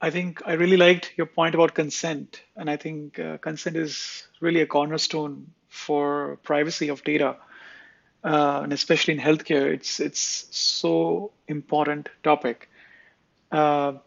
I 0.00 0.10
think 0.10 0.42
I 0.44 0.54
really 0.54 0.76
liked 0.76 1.12
your 1.16 1.26
point 1.26 1.54
about 1.54 1.74
consent, 1.74 2.42
and 2.56 2.68
I 2.68 2.76
think 2.76 3.18
uh, 3.18 3.38
consent 3.38 3.76
is 3.76 4.26
really 4.40 4.60
a 4.60 4.66
cornerstone 4.66 5.52
for 5.68 6.38
privacy 6.42 6.88
of 6.88 7.04
data, 7.04 7.36
uh, 8.22 8.60
and 8.64 8.72
especially 8.72 9.14
in 9.14 9.20
healthcare, 9.20 9.72
it's 9.72 10.00
it's 10.00 10.46
so 10.50 11.32
important 11.48 12.10
topic. 12.22 12.68
Uh, 13.54 13.98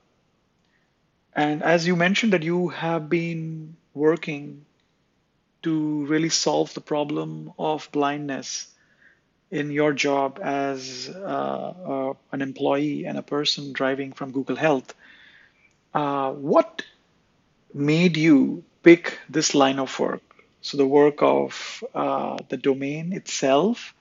and 1.34 1.64
as 1.64 1.88
you 1.88 1.96
mentioned 1.96 2.34
that 2.34 2.44
you 2.44 2.68
have 2.68 3.08
been 3.10 3.78
working 3.94 4.66
to 5.64 6.06
really 6.06 6.30
solve 6.30 6.74
the 6.74 6.82
problem 6.82 7.54
of 7.58 7.90
blindness 7.94 8.68
in 9.50 9.72
your 9.72 9.94
job 9.94 10.40
as 10.44 11.10
uh, 11.10 11.74
uh, 11.94 12.14
an 12.34 12.42
employee 12.42 13.06
and 13.06 13.18
a 13.18 13.22
person 13.22 13.72
driving 13.72 14.12
from 14.12 14.32
Google 14.32 14.58
Health. 14.58 14.94
Uh, 15.94 16.32
what 16.34 16.84
made 17.74 18.18
you 18.18 18.66
pick 18.84 19.18
this 19.30 19.56
line 19.56 19.80
of 19.80 19.98
work? 19.98 20.24
So 20.62 20.76
the 20.76 20.86
work 20.86 21.22
of 21.22 21.84
uh, 21.96 22.38
the 22.50 22.58
domain 22.58 23.14
itself, 23.14 23.94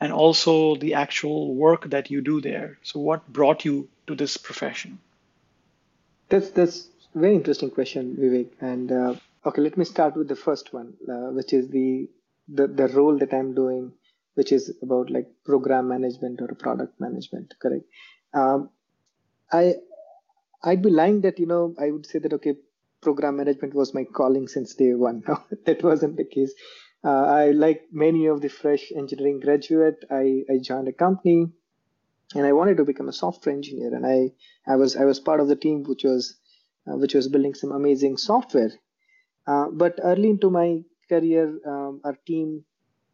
and 0.00 0.12
also 0.12 0.74
the 0.74 0.94
actual 0.94 1.54
work 1.54 1.90
that 1.90 2.10
you 2.10 2.20
do 2.20 2.40
there. 2.40 2.78
So 2.82 2.98
what 2.98 3.32
brought 3.32 3.64
you 3.64 3.88
to 4.08 4.16
this 4.16 4.36
profession? 4.36 4.98
That's 6.28 6.50
that's 6.50 6.88
very 7.14 7.34
interesting 7.34 7.70
question, 7.70 8.16
Vivek. 8.16 8.50
And 8.60 8.92
uh, 8.92 9.14
okay, 9.46 9.62
let 9.62 9.76
me 9.78 9.84
start 9.84 10.16
with 10.16 10.28
the 10.28 10.36
first 10.36 10.72
one, 10.72 10.94
uh, 11.08 11.30
which 11.38 11.52
is 11.52 11.68
the, 11.68 12.08
the 12.48 12.66
the 12.68 12.88
role 12.88 13.18
that 13.18 13.32
I'm 13.32 13.54
doing 13.54 13.92
which 14.34 14.52
is 14.52 14.72
about 14.82 15.10
like 15.10 15.26
program 15.44 15.88
management 15.88 16.40
or 16.40 16.46
product 16.54 17.00
management, 17.00 17.52
correct? 17.60 17.84
Um, 18.32 18.70
I 19.52 19.74
I'd 20.62 20.82
be 20.82 20.90
lying 20.90 21.22
that 21.22 21.40
you 21.40 21.46
know 21.46 21.74
I 21.78 21.90
would 21.90 22.06
say 22.06 22.20
that 22.20 22.32
okay, 22.34 22.54
program 23.00 23.36
management 23.38 23.74
was 23.74 23.94
my 23.94 24.04
calling 24.04 24.46
since 24.48 24.74
day 24.74 24.94
one. 24.94 25.22
No, 25.28 25.42
that 25.66 25.82
wasn't 25.82 26.16
the 26.16 26.24
case. 26.24 26.54
Uh, 27.04 27.24
I 27.40 27.50
like 27.50 27.82
many 27.92 28.26
of 28.26 28.40
the 28.40 28.48
fresh 28.48 28.92
engineering 28.94 29.40
graduate. 29.40 30.04
I, 30.10 30.44
I 30.50 30.58
joined 30.62 30.88
a 30.88 30.92
company, 30.92 31.46
and 32.34 32.46
I 32.46 32.52
wanted 32.52 32.76
to 32.78 32.84
become 32.84 33.08
a 33.08 33.12
software 33.12 33.54
engineer. 33.54 33.94
And 33.94 34.06
I 34.06 34.32
I 34.66 34.76
was 34.76 34.96
I 34.96 35.04
was 35.04 35.20
part 35.20 35.40
of 35.40 35.48
the 35.48 35.56
team 35.56 35.84
which 35.84 36.04
was 36.04 36.36
uh, 36.86 36.96
which 36.96 37.14
was 37.14 37.28
building 37.28 37.54
some 37.54 37.72
amazing 37.72 38.16
software. 38.16 38.72
Uh, 39.46 39.66
but 39.72 39.98
early 40.02 40.30
into 40.30 40.50
my 40.50 40.82
career, 41.08 41.58
um, 41.66 42.00
our 42.04 42.16
team 42.26 42.64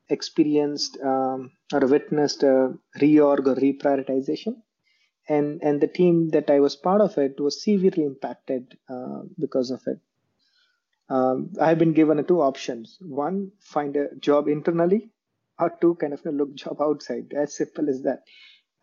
experienced 0.08 0.98
um, 1.00 1.52
or 1.72 1.80
witnessed 1.86 2.42
a 2.42 2.74
reorg 2.98 3.46
or 3.46 3.54
reprioritization. 3.54 4.56
And, 5.28 5.62
and 5.62 5.80
the 5.80 5.86
team 5.86 6.28
that 6.30 6.50
I 6.50 6.60
was 6.60 6.76
part 6.76 7.00
of 7.00 7.16
it 7.16 7.40
was 7.40 7.62
severely 7.62 8.04
impacted 8.04 8.76
uh, 8.90 9.22
because 9.38 9.70
of 9.70 9.80
it. 9.86 9.98
Um, 11.08 11.52
I 11.60 11.68
have 11.68 11.78
been 11.78 11.94
given 11.94 12.22
two 12.26 12.42
options. 12.42 12.98
One, 13.00 13.52
find 13.60 13.96
a 13.96 14.14
job 14.16 14.48
internally, 14.48 15.10
or 15.58 15.72
two, 15.80 15.94
kind 15.94 16.12
of 16.12 16.24
look 16.24 16.54
job 16.54 16.80
outside. 16.80 17.32
As 17.34 17.56
simple 17.56 17.88
as 17.88 18.02
that. 18.02 18.24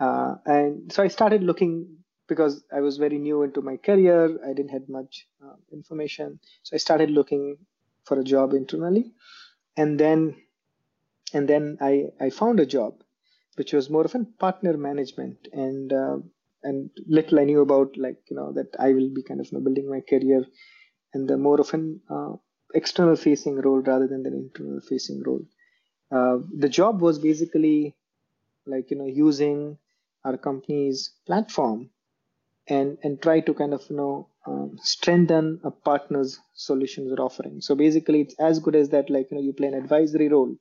Uh, 0.01 0.36
and 0.46 0.91
so 0.91 1.03
I 1.03 1.08
started 1.08 1.43
looking 1.43 1.98
because 2.27 2.63
I 2.74 2.79
was 2.81 2.98
very 2.98 3.20
new 3.20 3.43
into 3.43 3.62
my 3.62 3.77
career. 3.77 4.39
I 4.43 4.53
didn't 4.53 4.72
have 4.72 4.89
much 4.89 5.27
uh, 5.46 5.55
information. 5.72 6.39
So 6.63 6.75
I 6.75 6.77
started 6.77 7.12
looking 7.12 7.58
for 8.05 8.20
a 8.20 8.24
job 8.24 8.53
internally. 8.53 9.12
And 9.77 10.00
then 10.00 10.36
and 11.34 11.48
then 11.48 11.77
I, 11.79 12.08
I 12.20 12.29
found 12.29 12.60
a 12.60 12.65
job 12.65 13.03
which 13.55 13.74
was 13.74 13.89
more 13.89 14.05
of 14.05 14.15
a 14.15 14.25
partner 14.39 14.75
management 14.77 15.48
and 15.53 15.93
uh, 15.93 16.17
and 16.63 16.89
little 17.08 17.39
I 17.39 17.43
knew 17.43 17.62
about 17.62 17.98
like 17.98 18.17
you 18.29 18.36
know 18.36 18.53
that 18.53 18.75
I 18.79 18.93
will 18.93 19.10
be 19.10 19.24
kind 19.24 19.39
of 19.39 19.51
you 19.51 19.58
know, 19.58 19.63
building 19.63 19.89
my 19.89 20.01
career 20.01 20.46
in 21.13 21.25
the 21.27 21.38
more 21.38 21.60
of 21.60 21.74
an 21.74 22.01
uh, 22.10 22.34
external 22.74 23.15
facing 23.15 23.58
role 23.58 23.81
rather 23.81 24.08
than 24.08 24.25
an 24.25 24.34
internal 24.34 24.81
facing 24.81 25.22
role. 25.24 25.46
Uh, 26.12 26.38
the 26.58 26.70
job 26.70 27.01
was 27.01 27.20
basically 27.20 27.96
like 28.65 28.91
you 28.91 28.98
know 28.98 29.05
using 29.08 29.77
our 30.25 30.38
company's 30.38 31.12
platform 31.25 31.90
and 32.68 32.98
and 33.04 33.22
try 33.22 33.40
to 33.40 33.54
kind 33.54 33.74
of 33.74 33.84
you 33.90 33.96
know 33.96 34.28
um, 34.48 34.78
strengthen 34.82 35.60
a 35.63 35.72
partner's 35.72 36.40
solutions 36.54 37.12
or 37.12 37.22
offering. 37.22 37.62
So 37.62 37.75
basically, 37.75 38.22
it's 38.22 38.36
as 38.40 38.60
good 38.60 38.75
as 38.75 38.90
that 38.90 39.10
like 39.10 39.30
you 39.32 39.38
know 39.38 39.44
you 39.44 39.54
play 39.54 39.68
an 39.68 39.74
advisory 39.75 40.30
role 40.30 40.56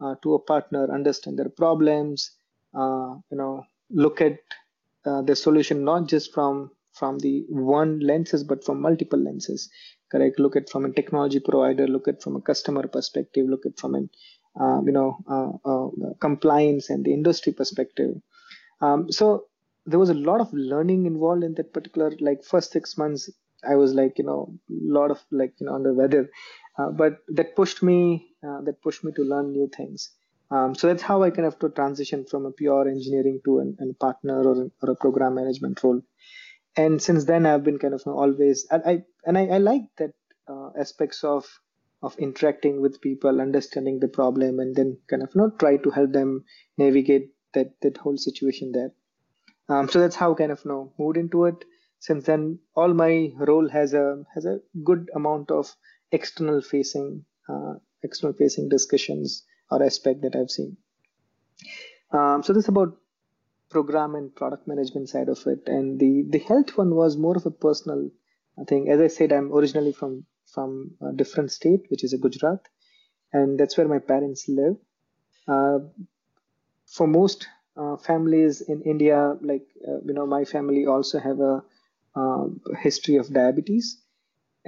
uh, 0.00 0.14
to 0.22 0.34
a 0.34 0.38
partner, 0.38 0.92
understand 0.92 1.38
their 1.38 1.48
problems, 1.48 2.32
uh, 2.74 3.14
you 3.30 3.36
know, 3.36 3.64
look 3.90 4.20
at 4.20 4.38
uh, 5.06 5.22
the 5.22 5.36
solution 5.36 5.84
not 5.84 6.08
just 6.08 6.32
from 6.32 6.70
from 6.92 7.18
the 7.20 7.44
one 7.48 8.00
lenses 8.00 8.44
but 8.44 8.64
from 8.64 8.80
multiple 8.80 9.18
lenses. 9.18 9.70
Correct. 10.10 10.38
Look 10.38 10.56
at 10.56 10.68
from 10.68 10.84
a 10.84 10.92
technology 10.92 11.40
provider. 11.40 11.86
Look 11.88 12.06
at 12.08 12.22
from 12.22 12.36
a 12.36 12.40
customer 12.42 12.86
perspective. 12.86 13.46
Look 13.48 13.64
at 13.64 13.78
from 13.78 13.94
an 13.94 14.10
uh, 14.60 14.80
you 14.84 14.92
know 14.92 15.16
uh, 15.28 15.52
uh, 15.70 16.14
compliance 16.20 16.90
and 16.90 17.04
the 17.04 17.14
industry 17.14 17.52
perspective. 17.52 18.14
Um, 18.82 19.10
so 19.10 19.46
there 19.86 19.98
was 19.98 20.10
a 20.10 20.14
lot 20.14 20.40
of 20.40 20.52
learning 20.52 21.06
involved 21.06 21.44
in 21.44 21.54
that 21.54 21.72
particular 21.72 22.12
like 22.20 22.44
first 22.44 22.72
six 22.72 22.98
months. 22.98 23.30
I 23.64 23.76
was 23.76 23.94
like 23.94 24.18
you 24.18 24.24
know 24.24 24.52
a 24.68 24.92
lot 24.98 25.10
of 25.10 25.24
like 25.30 25.54
you 25.60 25.66
know 25.66 25.74
under 25.74 25.94
weather 25.94 26.28
uh, 26.78 26.90
but 26.90 27.18
that 27.28 27.54
pushed 27.54 27.82
me 27.82 28.26
uh, 28.46 28.60
that 28.62 28.82
pushed 28.82 29.04
me 29.04 29.12
to 29.12 29.22
learn 29.22 29.52
new 29.52 29.68
things. 29.76 30.10
Um, 30.50 30.74
so 30.74 30.86
that's 30.86 31.02
how 31.02 31.22
I 31.22 31.30
kind 31.30 31.46
of 31.46 31.58
to 31.60 31.70
transition 31.70 32.26
from 32.26 32.44
a 32.44 32.50
pure 32.50 32.88
engineering 32.88 33.40
to 33.44 33.60
an, 33.60 33.76
an 33.78 33.94
partner 33.98 34.42
or, 34.42 34.70
or, 34.82 34.90
a 34.90 34.94
program 34.94 35.34
management 35.34 35.82
role. 35.82 36.02
And 36.76 37.00
since 37.00 37.24
then, 37.24 37.46
I've 37.46 37.64
been 37.64 37.78
kind 37.78 37.94
of 37.94 38.02
always 38.06 38.66
I, 38.70 38.76
I 38.76 39.02
and 39.24 39.38
I, 39.38 39.46
I 39.46 39.58
like 39.58 39.82
that 39.98 40.12
uh, 40.48 40.70
aspects 40.78 41.24
of 41.24 41.46
of 42.02 42.18
interacting 42.18 42.80
with 42.80 43.00
people, 43.00 43.40
understanding 43.40 44.00
the 44.00 44.08
problem, 44.08 44.58
and 44.58 44.74
then 44.74 44.98
kind 45.08 45.22
of 45.22 45.30
you 45.34 45.40
know 45.40 45.50
try 45.50 45.76
to 45.76 45.90
help 45.90 46.12
them 46.12 46.44
navigate 46.78 47.31
that 47.54 47.80
that 47.82 47.98
whole 47.98 48.16
situation 48.16 48.72
there. 48.72 48.92
Um, 49.68 49.88
so 49.88 50.00
that's 50.00 50.16
how 50.16 50.34
kind 50.34 50.52
of 50.52 50.60
you 50.64 50.70
know 50.70 50.92
moved 50.98 51.16
into 51.16 51.44
it. 51.46 51.64
Since 51.98 52.24
then, 52.26 52.58
all 52.74 52.92
my 52.92 53.30
role 53.38 53.68
has 53.68 53.94
a 53.94 54.24
has 54.34 54.44
a 54.44 54.60
good 54.84 55.10
amount 55.14 55.50
of 55.50 55.74
external 56.10 56.60
facing 56.60 57.24
uh, 57.48 57.74
external 58.02 58.34
facing 58.34 58.68
discussions 58.68 59.44
or 59.70 59.82
aspect 59.82 60.22
that 60.22 60.36
I've 60.36 60.50
seen. 60.50 60.76
Um, 62.10 62.42
so 62.42 62.52
this 62.52 62.64
is 62.64 62.68
about 62.68 62.96
program 63.70 64.14
and 64.14 64.34
product 64.34 64.68
management 64.68 65.08
side 65.08 65.28
of 65.28 65.46
it, 65.46 65.62
and 65.66 65.98
the 65.98 66.24
the 66.28 66.38
health 66.38 66.76
one 66.76 66.94
was 66.94 67.16
more 67.16 67.36
of 67.36 67.46
a 67.46 67.50
personal 67.50 68.10
thing. 68.68 68.88
As 68.90 69.00
I 69.00 69.06
said, 69.06 69.32
I'm 69.32 69.52
originally 69.52 69.92
from 69.92 70.26
from 70.52 70.92
a 71.00 71.12
different 71.12 71.50
state, 71.50 71.86
which 71.88 72.04
is 72.04 72.12
a 72.12 72.18
Gujarat, 72.18 72.68
and 73.32 73.58
that's 73.58 73.76
where 73.78 73.88
my 73.88 73.98
parents 73.98 74.48
live. 74.48 74.76
Uh, 75.48 75.78
for 76.92 77.06
most 77.06 77.48
uh, 77.76 77.96
families 77.96 78.60
in 78.62 78.82
India, 78.82 79.36
like 79.40 79.66
uh, 79.88 80.00
you 80.06 80.12
know, 80.14 80.26
my 80.26 80.44
family 80.44 80.86
also 80.86 81.18
have 81.18 81.40
a 81.40 81.62
uh, 82.14 82.46
history 82.80 83.16
of 83.16 83.32
diabetes, 83.32 84.00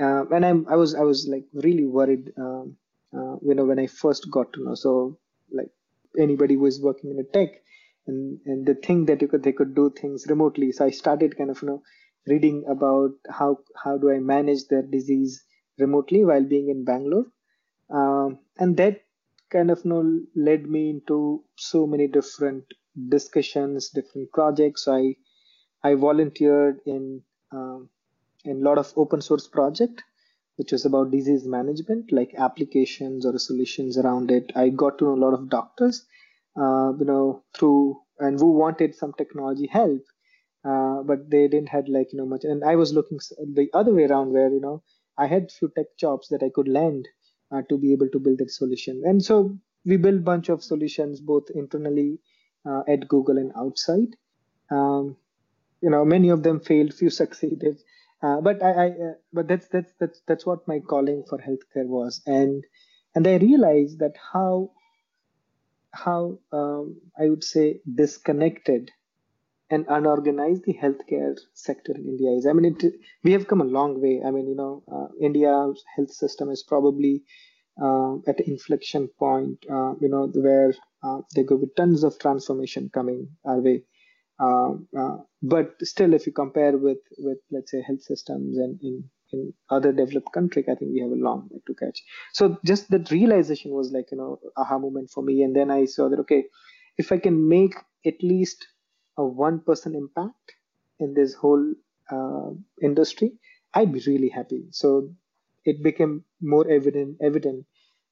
uh, 0.01 0.25
and 0.31 0.45
I'm 0.47 0.67
I 0.69 0.77
was 0.77 0.95
I 0.95 1.03
was 1.03 1.27
like 1.29 1.45
really 1.53 1.87
worried 1.87 2.33
um, 2.39 2.77
uh, 3.17 3.37
you 3.43 3.55
know 3.55 3.65
when 3.65 3.79
I 3.79 3.87
first 3.87 4.31
got 4.31 4.53
to 4.55 4.65
know. 4.65 4.75
So 4.75 5.19
like 5.53 5.71
anybody 6.19 6.55
who 6.55 6.67
is 6.67 6.81
working 6.81 7.11
in 7.11 7.19
a 7.19 7.25
tech 7.25 7.61
and 8.07 8.41
and 8.47 8.67
the 8.67 8.75
thing 8.75 9.07
that 9.07 9.23
you 9.23 9.29
could 9.29 9.43
they 9.43 9.53
could 9.53 9.75
do 9.75 9.91
things 9.91 10.27
remotely. 10.29 10.73
So 10.73 10.87
I 10.87 10.91
started 10.91 11.37
kind 11.37 11.51
of 11.51 11.63
you 11.63 11.69
know 11.69 11.83
reading 12.27 12.65
about 12.69 13.13
how 13.31 13.59
how 13.85 13.99
do 13.99 14.11
I 14.11 14.19
manage 14.19 14.67
their 14.69 14.83
disease 14.83 15.45
remotely 15.79 16.25
while 16.25 16.45
being 16.45 16.71
in 16.71 16.85
Bangalore. 16.85 17.27
Um, 17.91 18.41
and 18.59 18.77
that 18.79 19.04
kind 19.55 19.71
of 19.71 19.85
you 19.85 19.91
know 19.91 20.03
led 20.51 20.67
me 20.77 20.83
into 20.91 21.19
so 21.57 21.87
many 21.87 22.09
different 22.09 22.65
discussions 23.17 23.91
different 23.91 24.33
projects. 24.33 24.89
I 24.89 25.17
I 25.83 25.95
volunteered 25.95 26.81
in 26.87 27.23
um, 27.53 27.89
in 28.45 28.59
a 28.59 28.65
lot 28.69 28.79
of 28.79 28.93
open 28.97 29.23
source 29.23 29.47
project 29.49 30.05
which 30.57 30.73
was 30.73 30.85
about 30.87 31.11
disease 31.13 31.47
management 31.47 32.13
like 32.13 32.35
applications 32.39 33.27
or 33.27 33.39
solutions 33.39 33.99
around 33.99 34.31
it. 34.31 34.53
I 34.57 34.69
got 34.71 34.99
to 34.99 35.05
know 35.07 35.15
a 35.15 35.25
lot 35.27 35.35
of 35.35 35.51
doctors 35.51 36.05
uh, 36.57 36.93
you 36.99 37.07
know 37.07 37.45
through 37.57 38.01
and 38.19 38.39
who 38.39 38.53
wanted 38.53 38.95
some 38.95 39.13
technology 39.19 39.67
help 39.67 40.03
uh, 40.65 41.03
but 41.03 41.31
they 41.31 41.49
didn't 41.49 41.69
had 41.69 41.89
like 41.89 42.13
you 42.13 42.19
know 42.19 42.27
much. 42.27 42.45
And 42.45 42.65
i 42.65 42.77
was 42.77 42.93
looking 42.93 43.19
the 43.61 43.69
other 43.75 43.95
way 43.95 44.05
around 44.05 44.33
where 44.33 44.51
you 44.51 44.61
know 44.61 44.83
i 45.19 45.27
had 45.27 45.51
few 45.53 45.71
tech 45.77 45.97
jobs 45.99 46.29
that 46.29 46.43
i 46.43 46.51
could 46.55 46.69
land 46.69 47.09
uh, 47.55 47.63
to 47.69 47.79
be 47.79 47.93
able 47.93 48.09
to 48.11 48.19
build 48.19 48.39
that 48.39 48.51
solution. 48.51 49.03
And 49.05 49.25
so 49.25 49.57
we 49.85 49.97
built 49.97 50.25
bunch 50.25 50.49
of 50.49 50.63
solutions 50.63 51.21
both 51.21 51.45
internally 51.55 52.19
uh, 52.67 52.83
at 52.89 53.09
google 53.09 53.39
and 53.39 53.53
outside. 53.57 54.17
Um, 54.71 55.17
you 55.81 55.91
know 55.91 56.05
many 56.05 56.31
of 56.31 56.43
them 56.43 56.61
failed 56.61 56.95
few 56.95 57.11
succeeded. 57.23 57.81
Uh, 58.23 58.41
but 58.41 58.63
I, 58.63 58.71
I 58.71 58.87
uh, 58.89 59.15
but 59.33 59.49
that's 59.49 59.69
that's 59.69 59.93
that's 60.01 60.23
that's 60.27 60.47
what 60.47 60.67
my 60.67 60.81
calling 60.81 61.25
for 61.29 61.39
healthcare 61.39 61.87
was, 61.87 62.23
and 62.27 62.65
and 63.15 63.27
I 63.27 63.37
realized 63.37 63.99
that 63.99 64.15
how 64.33 64.73
how 65.93 66.39
um, 66.53 67.01
I 67.19 67.29
would 67.29 67.45
say 67.45 67.81
disconnected 67.95 68.91
and 69.75 69.87
unorganized 69.97 70.65
the 70.67 70.77
healthcare 70.83 71.35
sector 71.67 71.93
in 71.99 72.05
India 72.13 72.31
is. 72.39 72.47
I 72.51 72.53
mean, 72.57 72.67
it, 72.73 72.95
we 73.25 73.33
have 73.37 73.49
come 73.51 73.63
a 73.63 73.71
long 73.79 74.01
way. 74.05 74.15
I 74.27 74.31
mean, 74.37 74.47
you 74.53 74.59
know, 74.63 74.75
uh, 74.97 75.09
India's 75.29 75.83
health 75.97 76.13
system 76.23 76.51
is 76.57 76.63
probably 76.73 77.15
uh, 77.87 78.15
at 78.31 78.39
an 78.41 78.47
inflection 78.55 79.09
point, 79.25 79.59
uh, 79.71 79.93
you 80.01 80.11
know, 80.13 80.25
where 80.47 80.73
uh, 81.07 81.19
there 81.35 81.45
could 81.49 81.61
be 81.61 81.71
tons 81.77 82.05
of 82.05 82.19
transformation 82.19 82.91
coming 82.99 83.29
our 83.45 83.61
way. 83.61 83.79
Uh, 84.47 84.73
uh, 85.01 85.17
but 85.55 85.75
still, 85.83 86.15
if 86.19 86.27
you 86.27 86.33
compare 86.33 86.77
with, 86.87 87.03
with 87.19 87.39
let's 87.51 87.71
say, 87.71 87.83
health 87.89 88.03
systems 88.03 88.59
and 88.59 88.79
in, 88.83 89.05
in 89.33 89.53
other 89.71 89.93
developed 89.93 90.33
countries, 90.33 90.67
I 90.71 90.75
think 90.77 90.93
we 90.93 91.01
have 91.01 91.11
a 91.19 91.25
long 91.29 91.49
way 91.51 91.61
to 91.67 91.75
catch. 91.75 92.03
So 92.33 92.59
just 92.65 92.91
that 92.91 93.11
realization 93.11 93.71
was 93.73 93.93
like, 93.93 94.07
you 94.13 94.19
know, 94.19 94.39
aha 94.57 94.79
moment 94.79 95.11
for 95.15 95.23
me. 95.23 95.43
And 95.43 95.55
then 95.55 95.71
I 95.71 95.85
saw 95.87 96.09
that, 96.09 96.21
okay, 96.21 96.45
if 96.97 97.13
I 97.13 97.19
can 97.19 97.49
make 97.49 97.75
at 98.07 98.23
least 98.23 98.67
a 99.17 99.23
1% 99.23 99.65
person 99.65 99.95
impact 99.95 100.55
in 100.99 101.15
this 101.15 101.35
whole 101.35 101.75
uh, 102.11 102.51
industry, 102.83 103.33
I'd 103.73 103.93
be 103.93 104.03
really 104.07 104.29
happy. 104.29 104.65
So 104.71 105.11
it 105.65 105.83
became 105.83 106.25
more 106.41 106.69
evident 106.71 107.19
evident 107.21 107.67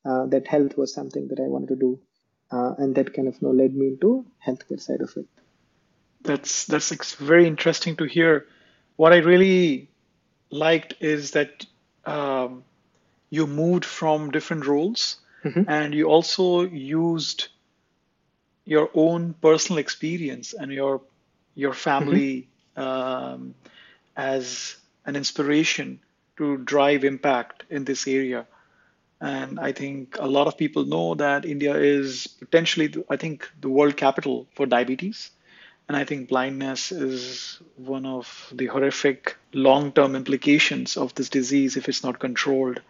uh, 0.05 0.27
that 0.27 0.49
health 0.49 0.77
was 0.77 0.93
something 0.93 1.29
that 1.29 1.39
I 1.39 1.49
wanted 1.49 1.69
to 1.69 1.77
do, 1.77 2.01
uh, 2.51 2.75
and 2.79 2.95
that 2.97 3.15
kind 3.15 3.29
of 3.29 3.35
you 3.41 3.49
know, 3.49 3.55
led 3.55 3.75
me 3.75 3.89
into 3.89 4.27
healthcare 4.45 4.81
side 4.81 5.01
of 5.01 5.17
it. 5.17 5.27
That's 6.23 6.67
that's 6.67 7.15
very 7.15 7.47
interesting 7.47 7.97
to 7.97 8.05
hear. 8.05 8.47
What 8.97 9.13
I 9.13 9.19
really 9.19 9.91
liked 10.51 10.95
is 11.01 11.33
that 11.33 11.67
um, 12.05 12.65
you 13.31 13.47
moved 13.47 13.85
from 13.85 14.31
different 14.31 14.67
roles, 14.67 15.17
mm-hmm. 15.45 15.63
and 15.69 15.95
you 15.95 16.07
also 16.07 16.63
used 16.63 17.49
your 18.65 18.91
own 18.95 19.35
personal 19.35 19.79
experience 19.79 20.53
and 20.53 20.73
your 20.73 21.01
your 21.55 21.75
family 21.75 22.49
mm-hmm. 22.77 22.83
um, 22.83 23.55
as 24.17 24.77
an 25.05 25.17
inspiration 25.17 26.01
to 26.37 26.57
drive 26.59 27.05
impact 27.05 27.65
in 27.71 27.85
this 27.85 28.07
area. 28.07 28.47
And 29.21 29.61
I 29.61 29.73
think 29.73 30.17
a 30.19 30.27
lot 30.27 30.47
of 30.47 30.57
people 30.57 30.85
know 30.85 31.15
that 31.15 31.45
India 31.45 31.77
is 31.77 32.27
potentially, 32.27 32.93
I 33.09 33.17
think, 33.17 33.49
the 33.61 33.69
world 33.69 33.97
capital 33.97 34.47
for 34.55 34.67
diabetes. 34.67 35.31
And 35.89 35.97
I 35.97 36.05
think 36.05 36.29
blindness 36.29 36.91
is 36.91 37.61
one 37.77 38.07
of 38.07 38.53
the 38.53 38.67
horrific 38.67 39.37
long 39.53 39.93
term 39.93 40.17
implications 40.17 40.97
of 40.97 41.15
this 41.15 41.29
disease 41.29 41.77
if 41.77 41.89
it's 41.89 42.03
not 42.03 42.19
controlled. 42.19 42.81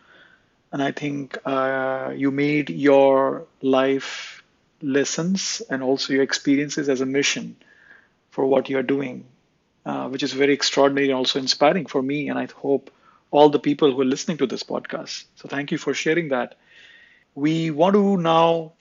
And 0.70 0.82
I 0.82 0.92
think 0.92 1.36
uh, 1.44 2.12
you 2.16 2.30
made 2.30 2.70
your 2.70 3.46
life 3.60 4.41
lessons 4.82 5.62
and 5.70 5.82
also 5.82 6.12
your 6.12 6.22
experiences 6.22 6.88
as 6.88 7.00
a 7.00 7.06
mission 7.06 7.56
for 8.30 8.46
what 8.46 8.68
you're 8.68 8.82
doing, 8.82 9.26
uh, 9.86 10.08
which 10.08 10.22
is 10.22 10.32
very 10.32 10.52
extraordinary 10.54 11.08
and 11.08 11.16
also 11.16 11.38
inspiring 11.38 11.86
for 11.86 12.02
me. 12.02 12.28
And 12.28 12.38
I 12.38 12.46
hope 12.56 12.90
all 13.30 13.48
the 13.48 13.58
people 13.60 13.92
who 13.92 14.00
are 14.00 14.06
listening 14.06 14.38
to 14.38 14.46
this 14.46 14.62
podcast. 14.62 15.24
So 15.36 15.48
thank 15.48 15.72
you 15.72 15.78
for 15.78 15.94
sharing 15.94 16.28
that. 16.30 16.56
We 17.34 17.70
want 17.70 17.94
to 17.94 18.16
now 18.16 18.72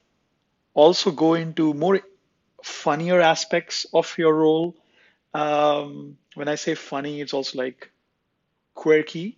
also 0.74 1.12
go 1.12 1.34
into 1.36 1.74
more 1.74 2.02
funnier 2.64 3.20
aspects 3.22 3.86
of 3.94 4.18
your 4.18 4.34
role. 4.34 4.76
Um, 5.34 6.18
when 6.36 6.48
I 6.48 6.56
say 6.56 6.76
funny, 6.76 7.22
it's 7.22 7.34
also 7.34 7.58
like 7.58 7.92
quirky. 8.76 9.38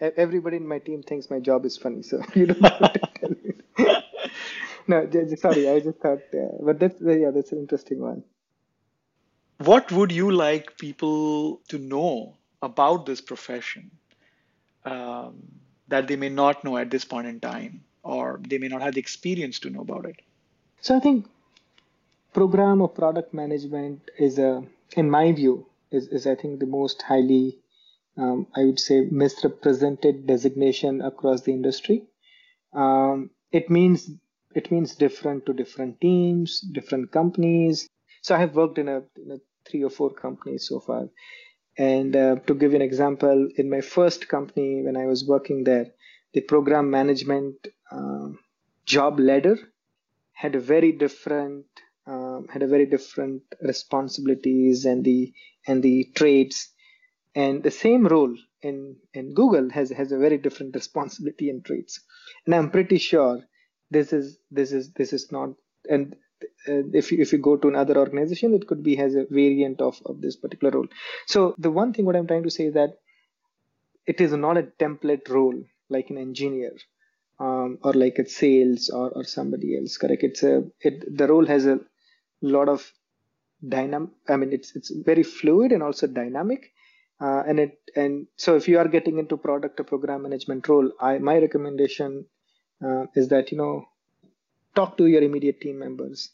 Everybody 0.00 0.58
in 0.58 0.66
my 0.66 0.78
team 0.78 1.02
thinks 1.02 1.30
my 1.30 1.40
job 1.40 1.64
is 1.64 1.76
funny, 1.76 2.02
so 2.02 2.22
you 2.34 2.46
don't 2.46 2.62
have 2.62 2.92
to 2.92 3.00
tell 3.20 3.30
me 3.30 3.54
no, 4.88 5.08
sorry, 5.36 5.68
I 5.68 5.80
just 5.80 5.98
thought, 5.98 6.20
uh, 6.34 6.56
but 6.60 6.80
that's 6.80 7.00
yeah, 7.00 7.30
that's 7.30 7.52
an 7.52 7.58
interesting 7.58 8.00
one. 8.00 8.24
What 9.58 9.92
would 9.92 10.12
you 10.12 10.30
like 10.30 10.78
people 10.78 11.60
to 11.68 11.78
know 11.78 12.36
about 12.62 13.06
this 13.06 13.20
profession 13.20 13.90
um, 14.84 15.42
that 15.88 16.08
they 16.08 16.16
may 16.16 16.28
not 16.28 16.64
know 16.64 16.76
at 16.76 16.90
this 16.90 17.04
point 17.04 17.26
in 17.26 17.40
time, 17.40 17.84
or 18.02 18.40
they 18.48 18.58
may 18.58 18.68
not 18.68 18.82
have 18.82 18.94
the 18.94 19.00
experience 19.00 19.58
to 19.60 19.70
know 19.70 19.80
about 19.80 20.06
it? 20.06 20.16
So 20.80 20.96
I 20.96 21.00
think 21.00 21.26
program 22.32 22.80
or 22.80 22.88
product 22.88 23.34
management 23.34 24.10
is 24.18 24.38
a, 24.38 24.64
in 24.96 25.10
my 25.10 25.32
view, 25.32 25.66
is, 25.90 26.06
is 26.08 26.26
I 26.26 26.34
think 26.34 26.60
the 26.60 26.66
most 26.66 27.02
highly, 27.02 27.58
um, 28.16 28.46
I 28.54 28.64
would 28.64 28.78
say, 28.78 29.06
misrepresented 29.10 30.26
designation 30.26 31.02
across 31.02 31.42
the 31.42 31.52
industry. 31.52 32.04
Um, 32.72 33.30
it 33.50 33.70
means 33.70 34.10
it 34.54 34.70
means 34.70 34.94
different 34.94 35.46
to 35.46 35.52
different 35.52 36.00
teams, 36.00 36.60
different 36.60 37.12
companies. 37.12 37.88
So 38.22 38.34
I 38.34 38.38
have 38.40 38.54
worked 38.54 38.78
in 38.78 38.88
a, 38.88 39.02
in 39.16 39.32
a 39.32 39.38
three 39.68 39.84
or 39.84 39.90
four 39.90 40.10
companies 40.10 40.66
so 40.68 40.80
far. 40.80 41.08
And 41.76 42.16
uh, 42.16 42.36
to 42.46 42.54
give 42.54 42.72
you 42.72 42.76
an 42.76 42.82
example, 42.82 43.48
in 43.56 43.70
my 43.70 43.80
first 43.80 44.28
company, 44.28 44.82
when 44.82 44.96
I 44.96 45.06
was 45.06 45.26
working 45.26 45.64
there, 45.64 45.86
the 46.32 46.40
program 46.40 46.90
management 46.90 47.68
uh, 47.90 48.28
job 48.84 49.20
ladder 49.20 49.58
had 50.32 50.54
a 50.54 50.60
very 50.60 50.92
different 50.92 51.66
um, 52.06 52.46
had 52.50 52.62
a 52.62 52.66
very 52.66 52.86
different 52.86 53.42
responsibilities 53.60 54.86
and 54.86 55.04
the 55.04 55.32
and 55.66 55.82
the 55.82 56.10
traits, 56.14 56.72
and 57.34 57.62
the 57.62 57.70
same 57.70 58.06
role 58.06 58.34
in 58.62 58.96
in 59.12 59.34
Google 59.34 59.68
has 59.70 59.90
has 59.90 60.10
a 60.10 60.18
very 60.18 60.38
different 60.38 60.74
responsibility 60.74 61.50
and 61.50 61.64
traits. 61.64 62.00
And 62.46 62.54
I'm 62.54 62.70
pretty 62.70 62.98
sure 62.98 63.42
this 63.90 64.12
is 64.12 64.38
this 64.50 64.72
is 64.72 64.92
this 64.92 65.12
is 65.12 65.30
not 65.32 65.50
and 65.88 66.16
uh, 66.68 66.82
if 66.92 67.10
you 67.10 67.18
if 67.20 67.32
you 67.32 67.38
go 67.38 67.56
to 67.56 67.68
another 67.68 67.96
organization 67.98 68.54
it 68.54 68.66
could 68.66 68.82
be 68.82 68.96
has 68.96 69.14
a 69.14 69.26
variant 69.30 69.80
of 69.80 70.00
of 70.06 70.20
this 70.20 70.36
particular 70.36 70.72
role. 70.72 70.88
So 71.26 71.54
the 71.58 71.70
one 71.70 71.92
thing 71.92 72.04
what 72.04 72.16
i'm 72.16 72.26
trying 72.26 72.44
to 72.44 72.50
say 72.50 72.66
is 72.66 72.74
that 72.74 72.98
it 74.06 74.20
is 74.20 74.32
not 74.32 74.56
a 74.56 74.62
template 74.62 75.28
role 75.28 75.62
like 75.90 76.10
an 76.10 76.18
engineer 76.18 76.72
um, 77.40 77.78
or 77.82 77.92
like 77.92 78.18
a 78.18 78.28
sales 78.28 78.90
or, 78.90 79.10
or 79.10 79.24
somebody 79.24 79.76
else 79.76 79.96
correct? 79.96 80.22
It's 80.22 80.42
a 80.42 80.64
it 80.80 81.16
the 81.16 81.26
role 81.26 81.46
has 81.46 81.66
a 81.66 81.80
lot 82.40 82.68
of 82.68 82.92
dynamic 83.66 84.10
i 84.28 84.36
mean 84.36 84.52
it's 84.52 84.74
it's 84.76 84.90
very 85.04 85.22
fluid 85.22 85.72
and 85.72 85.82
also 85.82 86.06
dynamic 86.06 86.72
uh, 87.20 87.42
and 87.48 87.58
it 87.58 87.78
and 87.96 88.26
so 88.36 88.54
if 88.54 88.68
you 88.68 88.78
are 88.78 88.86
getting 88.86 89.18
into 89.18 89.36
product 89.36 89.80
or 89.80 89.84
program 89.84 90.22
management 90.22 90.68
role 90.68 90.92
i 91.00 91.18
my 91.18 91.38
recommendation 91.38 92.24
uh, 92.82 93.06
is 93.14 93.28
that 93.28 93.50
you 93.52 93.58
know 93.58 93.88
talk 94.74 94.96
to 94.96 95.06
your 95.06 95.22
immediate 95.22 95.60
team 95.60 95.78
members 95.78 96.30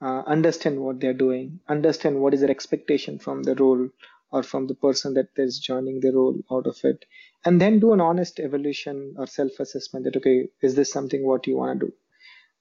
uh, 0.00 0.22
understand 0.26 0.80
what 0.80 1.00
they're 1.00 1.20
doing 1.26 1.60
understand 1.68 2.20
what 2.20 2.34
is 2.34 2.40
their 2.40 2.50
expectation 2.50 3.18
from 3.18 3.42
the 3.42 3.54
role 3.54 3.88
or 4.32 4.42
from 4.42 4.66
the 4.66 4.74
person 4.74 5.14
that 5.14 5.28
is 5.36 5.58
joining 5.58 6.00
the 6.00 6.12
role 6.12 6.36
out 6.50 6.66
of 6.66 6.78
it 6.84 7.04
and 7.44 7.60
then 7.60 7.78
do 7.78 7.92
an 7.92 8.00
honest 8.00 8.38
evaluation 8.38 9.14
or 9.16 9.26
self-assessment 9.26 10.04
that 10.04 10.16
okay 10.16 10.48
is 10.62 10.74
this 10.74 10.90
something 10.90 11.24
what 11.24 11.46
you 11.46 11.56
want 11.56 11.80
to 11.80 11.86
do? 11.86 11.92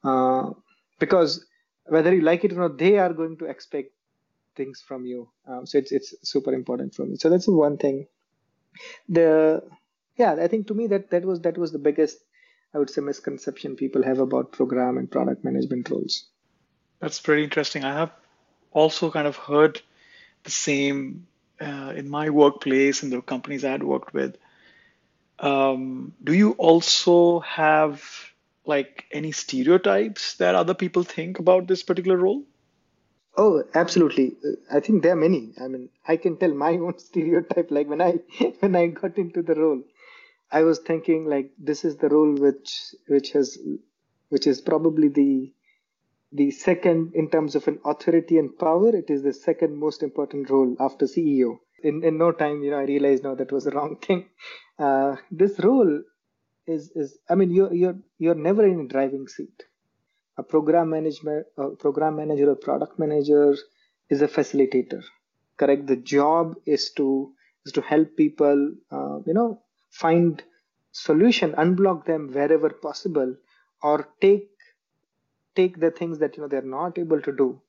Uh, 0.10 0.52
because 1.00 1.46
whether 1.86 2.14
you 2.14 2.22
like 2.22 2.44
it 2.44 2.54
or 2.54 2.58
not 2.58 2.78
they 2.78 2.98
are 2.98 3.14
going 3.14 3.36
to 3.38 3.46
expect 3.46 3.92
things 4.56 4.82
from 4.88 5.06
you. 5.06 5.28
Um, 5.48 5.66
so 5.66 5.78
it's 5.80 5.92
it's 5.92 6.14
super 6.24 6.54
important 6.54 6.94
for 6.94 7.06
me. 7.06 7.16
So 7.18 7.30
that's 7.30 7.48
one 7.48 7.78
thing. 7.78 8.08
The 9.10 9.64
yeah 10.18 10.36
i 10.42 10.48
think 10.48 10.68
to 10.68 10.74
me 10.74 10.88
that 10.88 11.10
that 11.12 11.26
was 11.26 11.42
that 11.42 11.58
was 11.58 11.72
the 11.72 11.80
biggest 11.80 12.18
I 12.76 12.78
would 12.78 12.90
say, 12.90 13.02
misconception 13.02 13.78
people 13.78 14.04
have 14.04 14.20
about 14.20 14.52
program 14.52 14.98
and 14.98 15.10
product 15.10 15.46
management 15.46 15.90
roles. 15.90 16.26
That's 17.00 17.22
pretty 17.22 17.46
interesting. 17.46 17.86
I 17.86 17.94
have 17.94 18.12
also 18.72 19.10
kind 19.10 19.28
of 19.28 19.38
heard 19.38 19.82
the 20.44 20.52
same 20.52 21.26
uh, 21.62 21.94
in 21.96 22.10
my 22.10 22.30
workplace 22.30 23.02
and 23.02 23.14
the 23.14 23.22
companies 23.22 23.64
I 23.64 23.72
had 23.72 23.84
worked 23.84 24.14
with. 24.14 24.36
Um, 25.40 26.14
do 26.22 26.34
you 26.34 26.52
also 26.52 27.40
have 27.40 28.04
like 28.66 29.06
any 29.12 29.32
stereotypes 29.32 30.36
that 30.36 30.56
other 30.56 30.74
people 30.74 31.04
think 31.04 31.40
about 31.40 31.68
this 31.68 31.82
particular 31.82 32.18
role? 32.18 32.44
Oh, 33.38 33.64
absolutely. 33.74 34.36
I 34.72 34.82
think 34.82 35.04
there 35.04 35.14
are 35.14 35.18
many. 35.28 35.54
I 35.62 35.68
mean, 35.68 35.90
I 36.08 36.18
can 36.18 36.38
tell 36.38 36.54
my 36.54 36.72
own 36.86 37.00
stereotype. 37.00 37.72
Like 37.72 37.88
when 37.88 38.02
I 38.02 38.20
when 38.60 38.76
I 38.76 38.88
got 38.88 39.18
into 39.18 39.42
the 39.42 39.56
role, 39.56 39.82
I 40.60 40.64
was 40.64 40.80
thinking 40.80 41.26
like 41.26 41.52
this 41.70 41.84
is 41.84 41.98
the 41.98 42.10
role 42.10 42.34
which 42.34 42.96
which 43.14 43.32
has 43.32 43.58
which 44.30 44.48
is 44.48 44.62
probably 44.62 45.10
the 45.10 45.54
the 46.32 46.52
second 46.52 47.14
in 47.14 47.30
terms 47.30 47.56
of 47.56 47.68
an 47.68 47.80
authority 47.86 48.38
and 48.38 48.58
power. 48.58 48.96
It 48.96 49.10
is 49.10 49.22
the 49.24 49.34
second 49.34 49.78
most 49.78 50.02
important 50.02 50.50
role 50.50 50.76
after 50.80 51.08
CEO. 51.08 51.60
In 51.84 52.04
in 52.04 52.18
no 52.18 52.32
time, 52.32 52.64
you 52.64 52.72
know, 52.72 52.78
I 52.78 52.86
realized 52.92 53.24
no, 53.24 53.36
that 53.36 53.52
was 53.52 53.66
the 53.66 53.76
wrong 53.80 53.98
thing. 54.08 54.30
Uh, 54.86 55.16
this 55.32 55.60
role 55.66 55.92
is 56.68 56.90
is 57.02 57.12
I 57.30 57.36
mean 57.36 57.52
you're 57.58 57.74
you're 57.82 57.98
you're 58.18 58.42
never 58.48 58.66
in 58.70 58.82
a 58.82 58.88
driving 58.96 59.28
seat. 59.36 59.64
A 60.38 60.44
program 60.44 60.90
management, 60.90 61.46
a 61.58 61.70
program 61.84 62.18
manager, 62.18 62.50
or 62.50 62.56
product 62.56 63.00
manager 63.00 63.56
is 64.10 64.22
a 64.22 64.28
facilitator. 64.28 65.02
Correct. 65.56 65.88
The 65.88 65.96
job 66.16 66.58
is 66.66 66.90
to 66.98 67.08
is 67.66 67.72
to 67.78 67.82
help 67.92 68.18
people, 68.18 68.60
uh, 68.92 69.20
you 69.26 69.34
know, 69.40 69.62
find 70.02 70.44
solution, 70.92 71.54
unblock 71.54 72.06
them 72.06 72.32
wherever 72.34 72.70
possible, 72.70 73.36
or 73.82 74.08
take 74.22 74.50
take 75.56 75.80
the 75.80 75.92
things 75.92 76.20
that 76.20 76.36
you 76.36 76.44
know 76.44 76.50
they're 76.50 76.74
not 76.78 76.98
able 76.98 77.22
to 77.22 77.32
do, 77.44 77.62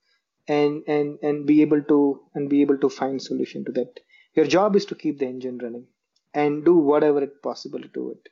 and 0.49 0.83
and 0.87 1.19
and 1.23 1.47
be 1.47 1.63
able 1.63 1.83
to 1.83 1.99
and 2.35 2.49
be 2.51 2.63
able 2.63 2.79
to 2.79 2.89
find 2.89 3.23
solution 3.23 3.65
to 3.65 3.73
that. 3.73 4.01
Your 4.35 4.47
job 4.47 4.77
is 4.77 4.87
to 4.87 4.95
keep 4.95 5.19
the 5.19 5.27
engine 5.27 5.59
running 5.59 5.87
and 6.35 6.65
do 6.65 6.77
whatever 6.77 7.23
it 7.23 7.43
possible 7.43 7.81
to 7.81 7.89
do 7.89 8.11
it. 8.11 8.29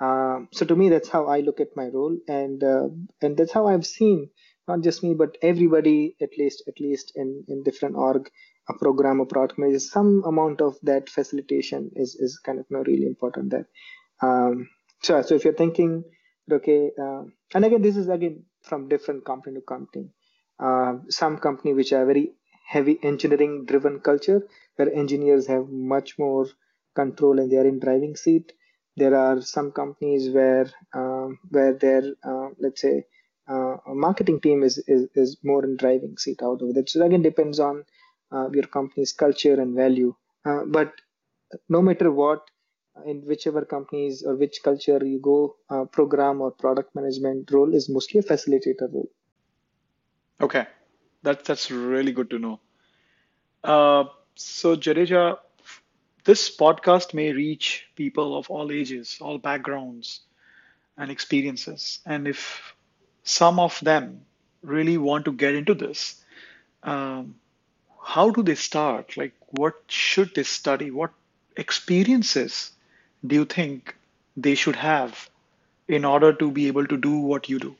Um, 0.00 0.48
so 0.52 0.64
to 0.66 0.74
me, 0.74 0.88
that's 0.88 1.08
how 1.08 1.26
I 1.26 1.40
look 1.40 1.60
at 1.60 1.76
my 1.76 1.88
role, 1.88 2.16
and 2.26 2.64
uh, 2.64 2.88
and 3.20 3.36
that's 3.36 3.52
how 3.52 3.66
I've 3.66 3.86
seen 3.86 4.30
not 4.68 4.82
just 4.82 5.02
me 5.02 5.14
but 5.14 5.36
everybody 5.42 6.16
at 6.20 6.30
least 6.38 6.62
at 6.68 6.80
least 6.80 7.12
in 7.16 7.44
in 7.48 7.62
different 7.62 7.96
org 7.96 8.30
a 8.68 8.74
program 8.74 9.20
or 9.20 9.26
product 9.26 9.58
manager 9.58 9.80
some 9.80 10.22
amount 10.24 10.60
of 10.60 10.76
that 10.82 11.08
facilitation 11.08 11.90
is 11.96 12.14
is 12.14 12.38
kind 12.38 12.58
of 12.58 12.66
you 12.70 12.76
know, 12.76 12.84
really 12.84 13.06
important 13.06 13.50
there. 13.50 13.68
Um, 14.20 14.68
so 15.02 15.22
so 15.22 15.34
if 15.34 15.44
you're 15.44 15.54
thinking 15.62 16.04
okay 16.50 16.90
uh, 17.02 17.22
and 17.54 17.64
again 17.64 17.82
this 17.82 17.96
is 17.96 18.08
again 18.08 18.44
from 18.62 18.88
different 18.88 19.24
company 19.24 19.56
to 19.56 19.62
company. 19.62 20.08
Uh, 20.58 20.98
some 21.08 21.38
company 21.38 21.74
which 21.74 21.92
are 21.92 22.06
very 22.06 22.34
heavy 22.66 22.98
engineering 23.02 23.64
driven 23.66 23.98
culture 24.00 24.46
where 24.76 24.92
engineers 24.92 25.46
have 25.46 25.68
much 25.68 26.18
more 26.18 26.46
control 26.94 27.38
and 27.38 27.50
they 27.50 27.56
are 27.56 27.66
in 27.66 27.80
driving 27.80 28.14
seat. 28.16 28.52
There 28.96 29.16
are 29.16 29.40
some 29.40 29.72
companies 29.72 30.28
where 30.30 30.70
um, 30.94 31.38
where 31.48 31.72
they're 31.72 32.12
uh, 32.24 32.48
let's 32.60 32.82
say 32.82 33.06
uh, 33.48 33.76
marketing 33.86 34.40
team 34.40 34.62
is, 34.62 34.78
is 34.86 35.08
is 35.14 35.38
more 35.42 35.64
in 35.64 35.76
driving 35.76 36.16
seat 36.18 36.40
out 36.42 36.62
of 36.62 36.76
it. 36.76 36.88
So 36.88 37.04
again 37.04 37.22
depends 37.22 37.58
on 37.58 37.84
your 38.52 38.66
company's 38.78 39.12
culture 39.12 39.54
and 39.60 39.74
value 39.74 40.14
uh, 40.44 40.62
but 40.66 40.92
no 41.68 41.80
matter 41.82 42.10
what 42.10 42.50
in 43.06 43.20
whichever 43.26 43.64
companies 43.64 44.22
or 44.22 44.36
which 44.36 44.62
culture 44.62 45.00
you 45.04 45.18
go 45.20 45.56
uh, 45.70 45.84
program 45.84 46.40
or 46.40 46.50
product 46.50 46.94
management 46.94 47.50
role 47.50 47.74
is 47.74 47.88
mostly 47.88 48.20
a 48.20 48.22
facilitator 48.22 48.92
role 48.92 49.10
Okay, 50.40 50.66
that, 51.22 51.44
that's 51.44 51.70
really 51.70 52.12
good 52.12 52.30
to 52.30 52.38
know. 52.38 52.60
Uh, 53.62 54.04
so, 54.34 54.76
Jadeja, 54.76 55.38
this 56.24 56.54
podcast 56.56 57.14
may 57.14 57.32
reach 57.32 57.86
people 57.94 58.36
of 58.36 58.50
all 58.50 58.70
ages, 58.72 59.18
all 59.20 59.38
backgrounds, 59.38 60.20
and 60.96 61.10
experiences. 61.10 62.00
And 62.06 62.26
if 62.26 62.74
some 63.24 63.58
of 63.60 63.78
them 63.80 64.26
really 64.62 64.98
want 64.98 65.24
to 65.26 65.32
get 65.32 65.54
into 65.54 65.74
this, 65.74 66.22
um, 66.82 67.36
how 68.02 68.30
do 68.30 68.42
they 68.42 68.54
start? 68.54 69.16
Like, 69.16 69.34
what 69.50 69.74
should 69.86 70.34
they 70.34 70.42
study? 70.42 70.90
What 70.90 71.12
experiences 71.56 72.72
do 73.26 73.36
you 73.36 73.44
think 73.44 73.94
they 74.36 74.54
should 74.54 74.76
have 74.76 75.28
in 75.88 76.04
order 76.04 76.32
to 76.32 76.50
be 76.50 76.66
able 76.66 76.86
to 76.86 76.96
do 76.96 77.16
what 77.18 77.48
you 77.48 77.58
do? 77.58 77.76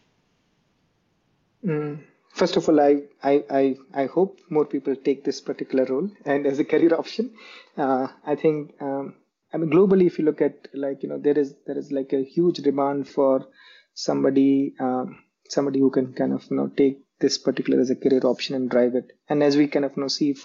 Mm. 1.64 2.04
First 2.34 2.56
of 2.56 2.68
all, 2.68 2.80
I, 2.80 3.02
I, 3.22 3.44
I, 3.50 3.76
I 3.92 4.06
hope 4.06 4.38
more 4.48 4.64
people 4.64 4.96
take 4.96 5.24
this 5.24 5.40
particular 5.40 5.84
role 5.84 6.10
and 6.24 6.46
as 6.46 6.58
a 6.58 6.64
career 6.64 6.94
option. 6.94 7.34
Uh, 7.76 8.08
I 8.24 8.36
think, 8.36 8.74
um, 8.80 9.16
I 9.52 9.58
mean, 9.58 9.70
globally, 9.70 10.06
if 10.06 10.18
you 10.18 10.24
look 10.24 10.40
at 10.40 10.68
like, 10.72 11.02
you 11.02 11.10
know, 11.10 11.18
there 11.18 11.38
is, 11.38 11.54
there 11.66 11.76
is 11.76 11.92
like 11.92 12.12
a 12.14 12.22
huge 12.24 12.56
demand 12.58 13.08
for 13.08 13.46
somebody, 13.92 14.74
um, 14.80 15.18
somebody 15.48 15.80
who 15.80 15.90
can 15.90 16.14
kind 16.14 16.32
of, 16.32 16.46
you 16.50 16.56
know, 16.56 16.68
take 16.68 17.00
this 17.22 17.38
particular 17.38 17.80
as 17.80 17.90
a 17.90 17.96
career 17.96 18.20
option 18.24 18.54
and 18.54 18.68
drive 18.68 18.94
it. 18.94 19.12
And 19.28 19.42
as 19.42 19.56
we 19.56 19.68
kind 19.68 19.86
of, 19.86 19.96
you 19.96 20.02
know, 20.02 20.08
see 20.08 20.36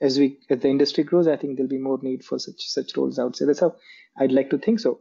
as 0.00 0.18
we, 0.18 0.38
as 0.48 0.60
the 0.60 0.68
industry 0.68 1.02
grows, 1.02 1.26
I 1.26 1.36
think 1.36 1.56
there'll 1.56 1.68
be 1.68 1.78
more 1.78 1.98
need 2.00 2.24
for 2.24 2.38
such, 2.38 2.68
such 2.68 2.96
roles 2.96 3.18
outside. 3.18 3.48
That's 3.48 3.60
how 3.60 3.74
I'd 4.16 4.30
like 4.32 4.50
to 4.50 4.58
think 4.58 4.78
so. 4.78 5.00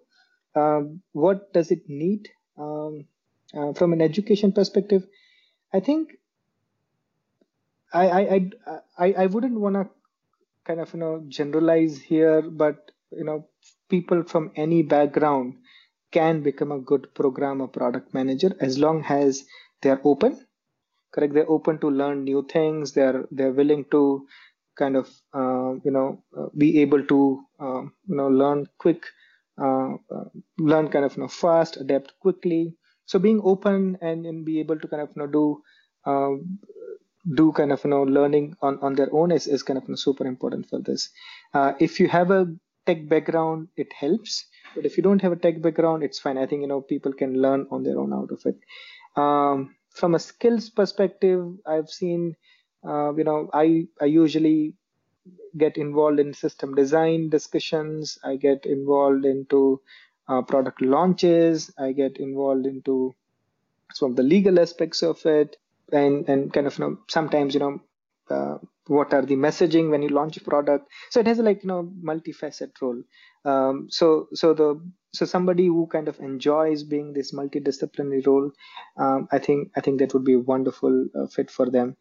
Um, 0.55 1.01
what 1.11 1.53
does 1.53 1.69
it 1.69 1.83
need? 1.87 2.29
Um, 2.57 3.05
uh, 3.53 3.73
from 3.73 3.93
an 3.93 4.01
education 4.01 4.51
perspective, 4.51 5.05
I 5.73 5.79
think 5.79 6.13
I 7.93 8.05
I 8.09 8.51
I 8.97 9.13
I 9.23 9.25
wouldn't 9.27 9.59
want 9.59 9.75
to 9.75 9.87
kind 10.65 10.79
of 10.79 10.93
you 10.93 10.99
know 10.99 11.23
generalize 11.27 11.97
here, 11.99 12.41
but 12.41 12.91
you 13.11 13.23
know 13.23 13.47
people 13.89 14.23
from 14.23 14.51
any 14.55 14.81
background 14.81 15.55
can 16.11 16.41
become 16.41 16.71
a 16.71 16.79
good 16.79 17.13
programmer 17.13 17.67
product 17.67 18.13
manager 18.13 18.55
as 18.59 18.77
long 18.77 19.03
as 19.07 19.45
they're 19.81 20.01
open 20.03 20.46
correct 21.11 21.33
they're 21.33 21.49
open 21.49 21.79
to 21.79 21.89
learn 21.89 22.23
new 22.23 22.45
things. 22.49 22.93
They're 22.93 23.25
they're 23.31 23.51
willing 23.51 23.85
to 23.91 24.27
kind 24.77 24.95
of 24.95 25.09
uh, 25.33 25.73
you 25.83 25.91
know 25.91 26.23
uh, 26.37 26.47
be 26.57 26.81
able 26.81 27.03
to 27.05 27.43
uh, 27.59 27.81
you 27.81 28.17
know 28.19 28.27
learn 28.27 28.67
quick 28.77 29.05
uh, 29.61 29.93
uh, 30.11 30.25
learn 30.57 30.89
kind 30.89 31.05
of 31.05 31.15
you 31.15 31.23
know 31.23 31.27
fast 31.29 31.77
adapt 31.77 32.13
quickly. 32.19 32.75
So 33.05 33.19
being 33.19 33.41
open 33.43 33.97
and, 34.01 34.25
and 34.25 34.45
be 34.45 34.59
able 34.59 34.79
to 34.79 34.87
kind 34.87 35.01
of 35.01 35.09
you 35.15 35.21
know 35.21 35.27
do 35.27 35.63
uh, 36.05 36.35
do 37.35 37.51
kind 37.51 37.71
of 37.71 37.83
you 37.83 37.89
know 37.89 38.03
learning 38.03 38.55
on, 38.61 38.79
on 38.81 38.95
their 38.95 39.09
own 39.11 39.31
is, 39.31 39.47
is 39.47 39.63
kind 39.63 39.77
of 39.77 39.83
you 39.83 39.89
know, 39.91 39.95
super 39.95 40.25
important 40.25 40.69
for 40.69 40.79
this. 40.79 41.09
Uh, 41.53 41.73
if 41.79 41.99
you 41.99 42.07
have 42.07 42.31
a 42.31 42.47
tech 42.85 43.07
background 43.07 43.67
it 43.75 43.91
helps. 43.93 44.45
But 44.75 44.85
if 44.85 44.97
you 44.97 45.03
don't 45.03 45.21
have 45.21 45.31
a 45.31 45.35
tech 45.35 45.61
background 45.61 46.03
it's 46.03 46.19
fine. 46.19 46.37
I 46.37 46.45
think 46.45 46.61
you 46.61 46.67
know 46.67 46.81
people 46.81 47.13
can 47.13 47.41
learn 47.41 47.67
on 47.71 47.83
their 47.83 47.99
own 47.99 48.13
out 48.13 48.31
of 48.31 48.45
it. 48.45 48.57
Um, 49.21 49.75
from 49.97 50.15
a 50.15 50.19
skills 50.19 50.69
perspective 50.69 51.41
i've 51.65 51.89
seen 51.89 52.35
uh, 52.89 53.13
you 53.15 53.23
know 53.23 53.49
i 53.53 53.85
i 54.01 54.05
usually 54.05 54.75
get 55.57 55.77
involved 55.77 56.19
in 56.19 56.33
system 56.33 56.75
design 56.75 57.29
discussions. 57.29 58.17
I 58.23 58.35
get 58.35 58.65
involved 58.65 59.25
into 59.25 59.81
uh, 60.27 60.41
product 60.41 60.81
launches. 60.81 61.71
I 61.77 61.91
get 61.93 62.17
involved 62.17 62.65
into 62.65 63.15
some 63.93 64.11
of 64.11 64.17
the 64.17 64.23
legal 64.23 64.59
aspects 64.59 65.03
of 65.03 65.25
it. 65.25 65.57
And 65.91 66.27
and 66.27 66.51
kind 66.51 66.67
of 66.67 66.77
you 66.77 66.85
know 66.85 66.97
sometimes 67.07 67.53
you 67.53 67.61
know 67.61 67.81
uh, 68.29 68.57
what 68.87 69.13
are 69.13 69.21
the 69.21 69.35
messaging 69.35 69.89
when 69.89 70.01
you 70.01 70.09
launch 70.09 70.35
a 70.35 70.41
product. 70.41 70.91
So 71.11 71.21
it 71.21 71.27
has 71.27 71.39
like 71.39 71.63
you 71.63 71.69
know 71.69 71.89
multifaceted 72.03 72.73
role. 72.81 73.01
Um, 73.45 73.87
so 73.89 74.27
so 74.33 74.53
the 74.53 74.81
so 75.17 75.25
somebody 75.25 75.67
who 75.67 75.87
kind 75.87 76.07
of 76.07 76.19
enjoys 76.19 76.83
being 76.83 77.13
this 77.13 77.33
multidisciplinary 77.33 78.25
role 78.27 78.51
um, 78.97 79.27
i 79.31 79.39
think 79.39 79.71
i 79.75 79.81
think 79.81 79.99
that 79.99 80.13
would 80.13 80.25
be 80.25 80.33
a 80.33 80.39
wonderful 80.53 81.05
uh, 81.15 81.27
fit 81.27 81.51
for 81.51 81.69
them. 81.69 81.95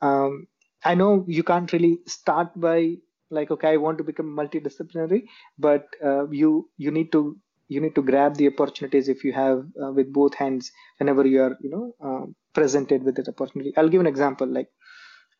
Um, 0.00 0.46
i 0.84 0.94
know 0.94 1.24
you 1.28 1.42
can't 1.42 1.72
really 1.72 1.98
start 2.06 2.48
by 2.68 2.96
like 3.30 3.50
okay 3.50 3.68
i 3.70 3.76
want 3.76 3.98
to 3.98 4.04
become 4.04 4.36
multidisciplinary 4.40 5.22
but 5.58 5.86
uh, 6.04 6.28
you 6.30 6.68
you 6.76 6.90
need 6.90 7.12
to 7.12 7.22
you 7.68 7.80
need 7.80 7.94
to 7.94 8.02
grab 8.02 8.34
the 8.36 8.48
opportunities 8.48 9.08
if 9.08 9.24
you 9.24 9.32
have 9.32 9.58
uh, 9.82 9.92
with 9.92 10.12
both 10.12 10.34
hands 10.34 10.72
whenever 10.98 11.26
you 11.26 11.40
are 11.42 11.56
you 11.60 11.70
know 11.74 11.84
uh, 12.08 12.26
presented 12.52 13.02
with 13.02 13.14
that 13.16 13.28
opportunity. 13.28 13.72
I'll 13.76 13.88
give 13.88 14.00
an 14.00 14.06
example 14.06 14.46
like 14.46 14.68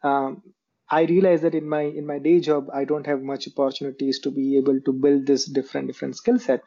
um, 0.02 0.42
i 0.90 1.02
realize 1.04 1.42
that 1.42 1.54
in 1.54 1.68
my 1.68 1.82
in 2.00 2.06
my 2.06 2.18
day 2.18 2.38
job 2.40 2.68
i 2.74 2.84
don't 2.84 3.06
have 3.06 3.22
much 3.22 3.48
opportunities 3.52 4.18
to 4.20 4.30
be 4.30 4.56
able 4.56 4.80
to 4.88 4.92
build 4.92 5.26
this 5.26 5.44
different 5.58 5.86
different 5.86 6.16
skill 6.16 6.38
set 6.38 6.62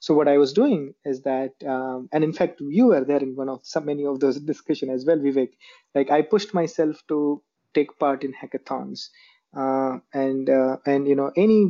so 0.00 0.14
what 0.14 0.28
i 0.28 0.38
was 0.38 0.52
doing 0.52 0.94
is 1.04 1.22
that 1.22 1.52
um, 1.66 2.08
and 2.12 2.24
in 2.24 2.32
fact 2.32 2.60
you 2.60 2.86
were 2.86 3.04
there 3.04 3.22
in 3.28 3.36
one 3.36 3.48
of 3.48 3.60
so 3.64 3.80
many 3.80 4.06
of 4.06 4.20
those 4.20 4.40
discussion 4.40 4.90
as 4.90 5.04
well 5.06 5.18
vivek 5.18 5.52
like 5.94 6.10
i 6.10 6.22
pushed 6.22 6.54
myself 6.54 7.02
to 7.08 7.42
take 7.74 7.98
part 7.98 8.24
in 8.24 8.32
hackathons 8.42 9.08
uh, 9.56 9.98
and 10.14 10.50
uh, 10.50 10.76
and 10.86 11.08
you 11.08 11.14
know 11.16 11.30
any 11.36 11.60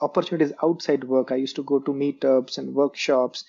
opportunities 0.00 0.52
outside 0.62 1.04
work. 1.04 1.32
I 1.32 1.36
used 1.36 1.56
to 1.56 1.62
go 1.64 1.78
to 1.80 1.92
meetups 1.92 2.58
and 2.58 2.74
workshops 2.74 3.44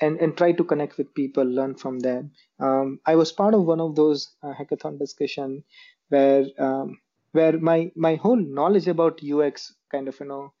and, 0.00 0.18
and 0.20 0.36
try 0.36 0.52
to 0.52 0.64
connect 0.64 0.98
with 0.98 1.14
people, 1.14 1.44
learn 1.44 1.74
from 1.76 2.00
them. 2.00 2.32
Um, 2.60 3.00
I 3.06 3.16
was 3.16 3.32
part 3.32 3.54
of 3.54 3.64
one 3.64 3.80
of 3.80 3.94
those 3.96 4.34
uh, 4.42 4.52
hackathon 4.54 4.98
discussion 4.98 5.64
where 6.08 6.46
um, 6.58 7.00
where 7.32 7.58
my 7.58 7.90
my 7.96 8.16
whole 8.16 8.36
knowledge 8.36 8.86
about 8.88 9.22
UX 9.22 9.74
kind 9.90 10.08
of 10.08 10.18
you 10.20 10.26
know 10.26 10.52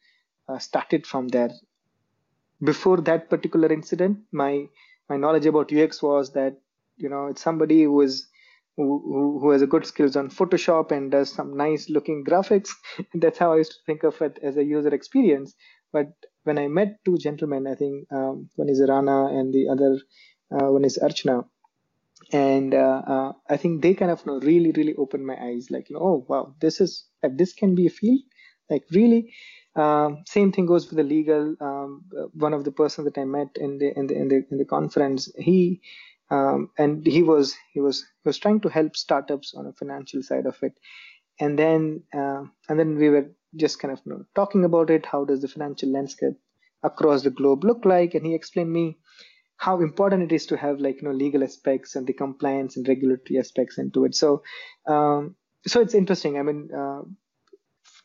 uh, 0.48 0.58
started 0.58 1.06
from 1.06 1.28
there. 1.28 1.50
Before 2.62 2.98
that 3.02 3.30
particular 3.30 3.72
incident, 3.72 4.18
my 4.32 4.68
my 5.08 5.16
knowledge 5.16 5.46
about 5.46 5.72
UX 5.72 6.02
was 6.02 6.32
that 6.32 6.56
you 6.96 7.08
know 7.08 7.26
it's 7.26 7.42
somebody 7.42 7.82
who 7.84 8.00
is 8.00 8.26
who, 8.76 9.38
who 9.40 9.50
has 9.50 9.62
a 9.62 9.66
good 9.66 9.86
skills 9.86 10.16
on 10.16 10.30
Photoshop 10.30 10.90
and 10.90 11.10
does 11.10 11.30
some 11.32 11.56
nice 11.56 11.88
looking 11.88 12.24
graphics. 12.24 12.70
That's 13.14 13.38
how 13.38 13.52
I 13.52 13.58
used 13.58 13.72
to 13.72 13.78
think 13.86 14.02
of 14.02 14.20
it 14.22 14.38
as 14.42 14.56
a 14.56 14.64
user 14.64 14.92
experience. 14.94 15.54
But 15.92 16.12
when 16.42 16.58
I 16.58 16.66
met 16.68 16.98
two 17.04 17.16
gentlemen, 17.18 17.66
I 17.68 17.74
think 17.76 18.06
um, 18.12 18.50
one 18.56 18.68
is 18.68 18.82
Rana 18.88 19.26
and 19.26 19.54
the 19.54 19.68
other 19.68 19.98
uh, 20.50 20.70
one 20.72 20.84
is 20.84 20.98
Archana, 21.02 21.44
and 22.32 22.74
uh, 22.74 23.02
uh, 23.06 23.32
I 23.48 23.56
think 23.56 23.82
they 23.82 23.94
kind 23.94 24.10
of 24.10 24.22
you 24.26 24.32
know, 24.32 24.40
really 24.40 24.72
really 24.72 24.94
opened 24.96 25.26
my 25.26 25.36
eyes. 25.40 25.68
Like 25.70 25.88
you 25.90 25.96
know, 25.96 26.02
oh 26.02 26.26
wow, 26.28 26.54
this 26.60 26.80
is 26.80 27.06
this 27.22 27.52
can 27.52 27.74
be 27.74 27.86
a 27.86 27.90
field. 27.90 28.20
Like 28.70 28.84
really, 28.92 29.32
um, 29.76 30.22
same 30.26 30.52
thing 30.52 30.66
goes 30.66 30.86
for 30.86 30.94
the 30.94 31.02
legal. 31.02 31.56
Um, 31.60 32.04
one 32.32 32.54
of 32.54 32.64
the 32.64 32.72
persons 32.72 33.06
that 33.06 33.18
I 33.20 33.24
met 33.24 33.48
in 33.56 33.78
the 33.78 33.96
in 33.98 34.06
the 34.06 34.14
in 34.14 34.28
the 34.28 34.46
in 34.50 34.58
the 34.58 34.64
conference, 34.64 35.30
he 35.36 35.80
um, 36.30 36.70
and 36.78 37.04
he 37.06 37.22
was 37.22 37.56
he 37.72 37.80
was 37.80 38.02
he 38.22 38.28
was 38.28 38.38
trying 38.38 38.60
to 38.60 38.68
help 38.68 38.96
startups 38.96 39.54
on 39.54 39.66
a 39.66 39.72
financial 39.72 40.22
side 40.22 40.46
of 40.46 40.56
it. 40.62 40.78
And 41.40 41.58
then 41.58 42.04
uh, 42.14 42.44
and 42.68 42.78
then 42.78 42.96
we 42.96 43.08
were 43.08 43.30
just 43.56 43.78
kind 43.80 43.92
of 43.92 44.00
you 44.04 44.12
know, 44.12 44.24
talking 44.34 44.64
about 44.64 44.90
it. 44.90 45.06
How 45.06 45.24
does 45.24 45.42
the 45.42 45.48
financial 45.48 45.90
landscape 45.90 46.34
across 46.82 47.22
the 47.22 47.30
globe 47.30 47.64
look 47.64 47.84
like? 47.84 48.14
And 48.14 48.24
he 48.24 48.34
explained 48.34 48.72
me 48.72 48.98
how 49.56 49.80
important 49.80 50.22
it 50.22 50.34
is 50.34 50.46
to 50.46 50.56
have 50.56 50.80
like 50.80 51.00
you 51.00 51.08
know 51.08 51.14
legal 51.14 51.42
aspects 51.42 51.96
and 51.96 52.06
the 52.06 52.12
compliance 52.12 52.76
and 52.76 52.86
regulatory 52.86 53.38
aspects 53.38 53.78
into 53.78 54.04
it. 54.04 54.14
So 54.14 54.42
um, 54.86 55.34
so 55.66 55.80
it's 55.80 55.94
interesting. 55.94 56.38
I 56.38 56.42
mean 56.42 56.68
uh, 56.76 57.02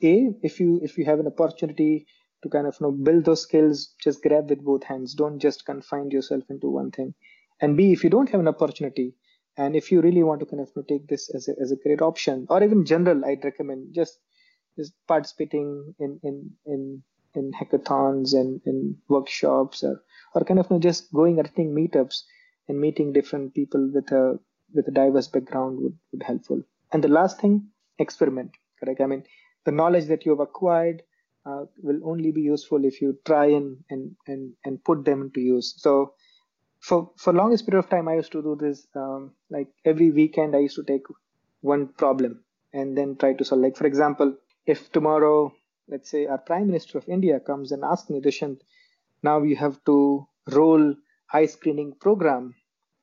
a 0.03 0.29
if 0.41 0.59
you 0.59 0.79
if 0.83 0.97
you 0.97 1.05
have 1.05 1.19
an 1.19 1.27
opportunity 1.27 2.05
to 2.43 2.49
kind 2.49 2.67
of 2.67 2.77
you 2.79 2.87
know 2.87 2.91
build 2.91 3.25
those 3.25 3.41
skills 3.41 3.93
just 4.01 4.21
grab 4.21 4.49
with 4.49 4.63
both 4.63 4.83
hands. 4.83 5.13
Don't 5.13 5.39
just 5.39 5.65
confine 5.65 6.11
yourself 6.11 6.43
into 6.49 6.69
one 6.69 6.91
thing. 6.91 7.13
And 7.61 7.75
b 7.75 7.91
if 7.91 8.03
you 8.03 8.09
don't 8.09 8.29
have 8.29 8.39
an 8.39 8.47
opportunity 8.47 9.13
and 9.57 9.75
if 9.75 9.91
you 9.91 10.01
really 10.01 10.23
want 10.23 10.39
to 10.39 10.45
kind 10.45 10.61
of 10.61 10.69
you 10.75 10.81
know, 10.81 10.85
take 10.87 11.07
this 11.07 11.29
as 11.35 11.47
a, 11.49 11.53
as 11.61 11.71
a 11.71 11.75
great 11.75 12.01
option 12.01 12.47
or 12.49 12.63
even 12.63 12.85
general 12.85 13.25
i'd 13.25 13.43
recommend 13.43 13.93
just 13.93 14.19
just 14.77 14.93
participating 15.07 15.93
in 15.99 16.19
in 16.23 16.49
in 16.65 17.03
in 17.35 17.51
hackathons 17.51 18.33
and 18.33 18.61
in 18.65 18.95
workshops 19.09 19.83
or 19.83 20.01
or 20.33 20.43
kind 20.43 20.59
of 20.59 20.67
you 20.69 20.75
know, 20.75 20.79
just 20.79 21.11
going 21.13 21.39
attending 21.39 21.75
meetups 21.75 22.21
and 22.67 22.79
meeting 22.79 23.11
different 23.13 23.53
people 23.53 23.91
with 23.93 24.11
a 24.11 24.39
with 24.73 24.87
a 24.87 24.91
diverse 24.91 25.27
background 25.27 25.79
would, 25.81 25.97
would 26.11 26.23
helpful. 26.23 26.61
And 26.91 27.03
the 27.03 27.07
last 27.07 27.39
thing 27.41 27.67
experiment 27.97 28.51
correct? 28.79 29.01
I 29.01 29.07
mean 29.07 29.23
the 29.65 29.71
knowledge 29.71 30.05
that 30.05 30.25
you 30.25 30.31
have 30.31 30.39
acquired 30.39 31.03
uh, 31.45 31.65
will 31.81 31.99
only 32.03 32.31
be 32.31 32.41
useful 32.41 32.85
if 32.85 33.01
you 33.01 33.17
try 33.25 33.45
and, 33.45 33.77
and 33.89 34.15
and 34.27 34.53
and 34.65 34.83
put 34.83 35.05
them 35.05 35.21
into 35.23 35.41
use. 35.41 35.75
So 35.77 36.13
for 36.79 37.11
for 37.17 37.33
longest 37.33 37.65
period 37.65 37.79
of 37.83 37.89
time 37.89 38.07
i 38.07 38.15
used 38.15 38.31
to 38.31 38.41
do 38.41 38.55
this 38.55 38.87
um, 38.95 39.31
like 39.49 39.67
every 39.85 40.11
weekend 40.11 40.55
i 40.55 40.59
used 40.59 40.75
to 40.75 40.83
take 40.83 41.03
one 41.61 41.87
problem 41.87 42.43
and 42.73 42.97
then 42.97 43.15
try 43.17 43.33
to 43.33 43.43
solve. 43.43 43.61
Like 43.61 43.75
for 43.77 43.87
example 43.87 44.35
if 44.65 44.91
tomorrow 44.91 45.53
let's 45.89 46.09
say 46.09 46.25
our 46.27 46.37
prime 46.37 46.67
minister 46.67 46.97
of 46.97 47.09
india 47.09 47.39
comes 47.39 47.71
and 47.71 47.83
asks 47.83 48.09
me 48.09 48.21
Dushyant, 48.21 48.59
now 49.23 49.41
you 49.43 49.55
have 49.55 49.83
to 49.85 50.27
roll 50.51 50.95
eye 51.33 51.45
screening 51.47 51.93
program 51.99 52.55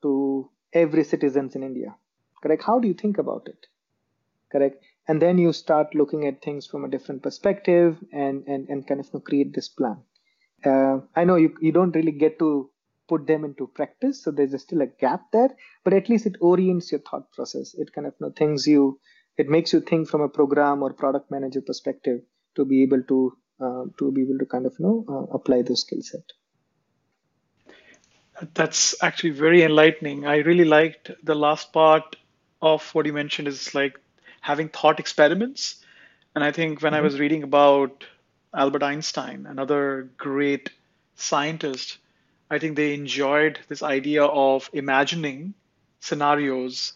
to 0.02 0.50
every 0.72 1.04
citizens 1.04 1.54
in 1.56 1.62
india. 1.62 1.96
Correct? 2.42 2.62
How 2.62 2.78
do 2.78 2.88
you 2.88 2.94
think 2.94 3.18
about 3.18 3.48
it? 3.48 3.66
Correct 4.52 4.84
and 5.08 5.22
then 5.22 5.38
you 5.38 5.52
start 5.52 5.94
looking 5.94 6.26
at 6.26 6.42
things 6.42 6.66
from 6.66 6.84
a 6.84 6.88
different 6.88 7.22
perspective 7.22 7.96
and 8.12 8.44
and, 8.46 8.68
and 8.68 8.86
kind 8.86 9.00
of 9.00 9.24
create 9.24 9.54
this 9.54 9.68
plan. 9.68 9.98
Uh, 10.64 10.98
i 11.14 11.22
know 11.24 11.36
you, 11.36 11.54
you 11.60 11.70
don't 11.70 11.94
really 11.94 12.12
get 12.12 12.38
to 12.38 12.70
put 13.08 13.26
them 13.26 13.44
into 13.44 13.66
practice 13.78 14.22
so 14.22 14.30
there's 14.30 14.60
still 14.60 14.80
a 14.80 14.86
gap 14.86 15.26
there 15.32 15.50
but 15.84 15.92
at 15.92 16.08
least 16.08 16.26
it 16.26 16.36
orients 16.40 16.90
your 16.90 17.00
thought 17.00 17.30
process. 17.32 17.74
It 17.74 17.92
kind 17.92 18.06
of 18.06 18.14
you 18.18 18.26
know, 18.26 18.32
things 18.32 18.66
you 18.66 18.98
it 19.36 19.48
makes 19.48 19.72
you 19.72 19.80
think 19.80 20.08
from 20.08 20.22
a 20.22 20.28
program 20.28 20.82
or 20.82 20.92
product 20.92 21.30
manager 21.30 21.60
perspective 21.60 22.20
to 22.56 22.64
be 22.64 22.82
able 22.82 23.02
to 23.02 23.36
uh, 23.60 23.84
to 23.98 24.10
be 24.12 24.22
able 24.22 24.38
to 24.38 24.46
kind 24.46 24.66
of 24.66 24.74
you 24.78 24.86
know 24.86 25.04
uh, 25.08 25.34
apply 25.34 25.62
those 25.62 25.82
skill 25.82 26.02
set. 26.02 26.32
That's 28.54 29.02
actually 29.02 29.30
very 29.30 29.62
enlightening. 29.62 30.26
I 30.26 30.38
really 30.38 30.64
liked 30.64 31.10
the 31.22 31.34
last 31.34 31.72
part 31.72 32.16
of 32.60 32.94
what 32.94 33.06
you 33.06 33.12
mentioned 33.12 33.48
is 33.48 33.74
like 33.74 33.98
having 34.48 34.68
thought 34.68 35.00
experiments 35.04 35.76
and 36.34 36.44
i 36.48 36.50
think 36.58 36.82
when 36.82 36.92
mm-hmm. 36.92 37.00
i 37.00 37.08
was 37.08 37.20
reading 37.20 37.42
about 37.42 38.04
albert 38.64 38.82
einstein 38.88 39.46
another 39.54 40.08
great 40.16 40.70
scientist 41.14 41.98
i 42.50 42.58
think 42.58 42.76
they 42.76 42.92
enjoyed 42.94 43.58
this 43.68 43.82
idea 43.82 44.24
of 44.24 44.68
imagining 44.72 45.54
scenarios 46.00 46.92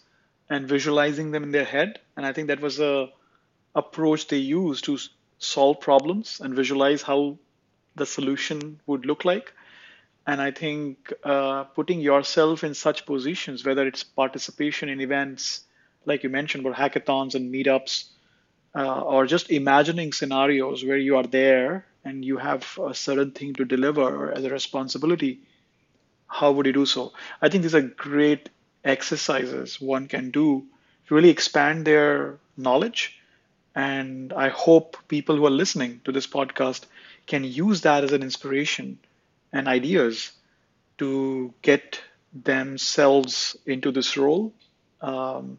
and 0.49 0.69
visualizing 0.69 1.31
them 1.31 1.43
in 1.49 1.57
their 1.57 1.71
head 1.77 1.99
and 2.17 2.27
i 2.27 2.33
think 2.33 2.49
that 2.49 2.69
was 2.69 2.81
a 2.81 2.95
approach 3.75 4.27
they 4.29 4.37
used 4.37 4.85
to 4.85 4.99
solve 5.39 5.81
problems 5.81 6.41
and 6.41 6.55
visualize 6.55 7.03
how 7.03 7.39
the 7.97 8.07
solution 8.07 8.81
would 8.87 9.07
look 9.07 9.25
like. 9.25 9.53
And 10.27 10.41
I 10.41 10.51
think 10.51 11.13
uh, 11.25 11.65
putting 11.65 12.01
yourself 12.01 12.63
in 12.63 12.75
such 12.75 13.07
positions, 13.07 13.65
whether 13.65 13.87
it's 13.87 14.05
participation 14.05 14.89
in 14.89 15.01
events 15.01 15.63
like 16.05 16.23
you 16.23 16.31
mentioned, 16.31 16.65
about 16.67 16.79
hackathons 16.79 17.35
and 17.35 17.53
meetups, 17.53 18.05
uh, 18.75 19.03
or 19.03 19.27
just 19.27 19.51
imagining 19.51 20.13
scenarios 20.13 20.85
where 20.85 20.97
you 20.97 21.17
are 21.17 21.25
there 21.27 21.87
and 22.05 22.25
you 22.25 22.37
have 22.39 22.79
a 22.85 22.95
certain 22.95 23.33
thing 23.33 23.55
to 23.55 23.65
deliver 23.65 24.03
or 24.03 24.33
as 24.33 24.45
a 24.45 24.51
responsibility, 24.51 25.41
how 26.27 26.53
would 26.53 26.67
you 26.67 26.73
do 26.73 26.87
so? 26.87 27.13
I 27.43 27.49
think 27.49 27.63
these 27.63 27.75
are 27.75 27.83
great 27.83 28.49
exercises 28.85 29.81
one 29.81 30.09
can 30.09 30.31
do 30.31 30.67
to 31.07 31.15
really 31.15 31.29
expand 31.29 31.87
their 31.87 32.39
knowledge 32.57 33.19
and 33.75 34.33
I 34.33 34.49
hope 34.49 34.97
people 35.09 35.37
who 35.37 35.47
are 35.47 35.51
listening 35.51 36.01
to 36.05 36.13
this 36.13 36.27
podcast 36.27 36.85
can 37.27 37.45
use 37.45 37.83
that 37.83 38.05
as 38.05 38.13
an 38.13 38.23
inspiration 38.23 38.99
and 39.53 39.69
ideas 39.69 40.33
to 40.99 41.55
get 41.63 42.01
themselves 42.33 43.57
into 43.67 43.91
this 43.93 44.17
role. 44.17 44.53
Um, 45.01 45.59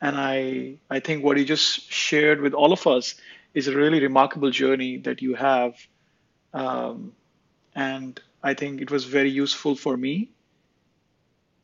and 0.00 0.16
I, 0.16 0.76
I 0.88 1.00
think 1.00 1.24
what 1.24 1.36
you 1.36 1.44
just 1.44 1.90
shared 1.90 2.40
with 2.40 2.54
all 2.54 2.72
of 2.72 2.86
us 2.86 3.14
is 3.54 3.68
a 3.68 3.76
really 3.76 4.00
remarkable 4.00 4.50
journey 4.50 4.98
that 4.98 5.20
you 5.22 5.34
have. 5.34 5.74
Um, 6.54 7.12
and 7.74 8.20
I 8.42 8.54
think 8.54 8.80
it 8.80 8.90
was 8.90 9.04
very 9.04 9.30
useful 9.30 9.76
for 9.76 9.96
me. 9.96 10.30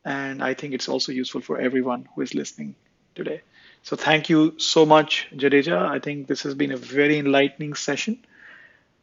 And 0.05 0.42
I 0.42 0.55
think 0.55 0.75
it's 0.75 0.88
also 0.88 1.12
useful 1.12 1.40
for 1.40 1.59
everyone 1.59 2.09
who 2.14 2.22
is 2.22 2.35
listening 2.35 2.77
today. 3.14 3.42
So 3.83 3.96
thank 3.96 4.29
you 4.29 4.55
so 4.59 4.85
much, 4.87 5.29
Jadeja. 5.35 5.79
I 5.88 5.99
think 5.99 6.27
this 6.27 6.42
has 6.42 6.55
been 6.55 6.72
a 6.72 6.77
very 6.77 7.18
enlightening 7.18 7.75
session 7.75 8.18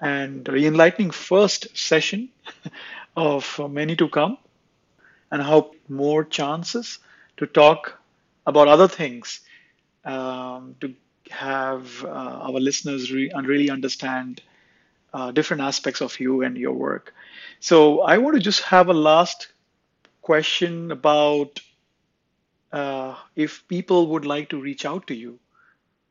and 0.02 0.48
enlightening 0.48 1.12
first 1.12 1.76
session 1.78 2.30
of 3.17 3.60
many 3.69 3.96
to 3.96 4.10
come. 4.10 4.38
And 5.32 5.41
I 5.41 5.46
hope 5.46 5.76
more 5.89 6.24
chances 6.24 7.00
to 7.38 7.48
talk 7.48 8.00
about 8.45 8.67
other 8.67 8.88
things 8.88 9.41
um, 10.06 10.75
to 10.82 10.93
have 11.32 12.03
uh, 12.03 12.08
our 12.10 12.60
listeners 12.60 13.12
re- 13.12 13.32
really 13.43 13.69
understand 13.69 14.41
uh, 15.13 15.32
different 15.32 15.63
aspects 15.63 16.01
of 16.01 16.19
you 16.19 16.43
and 16.43 16.58
your 16.58 16.73
work. 16.73 17.13
So 17.60 18.01
I 18.01 18.17
want 18.19 18.36
to 18.36 18.41
just 18.41 18.62
have 18.63 18.89
a 18.89 18.93
last 18.93 19.47
question 20.21 20.91
about 20.91 21.62
uh, 22.73 23.15
if 23.36 23.67
people 23.67 24.08
would 24.08 24.25
like 24.25 24.49
to 24.49 24.60
reach 24.62 24.86
out 24.86 25.08
to 25.08 25.15
you, 25.15 25.39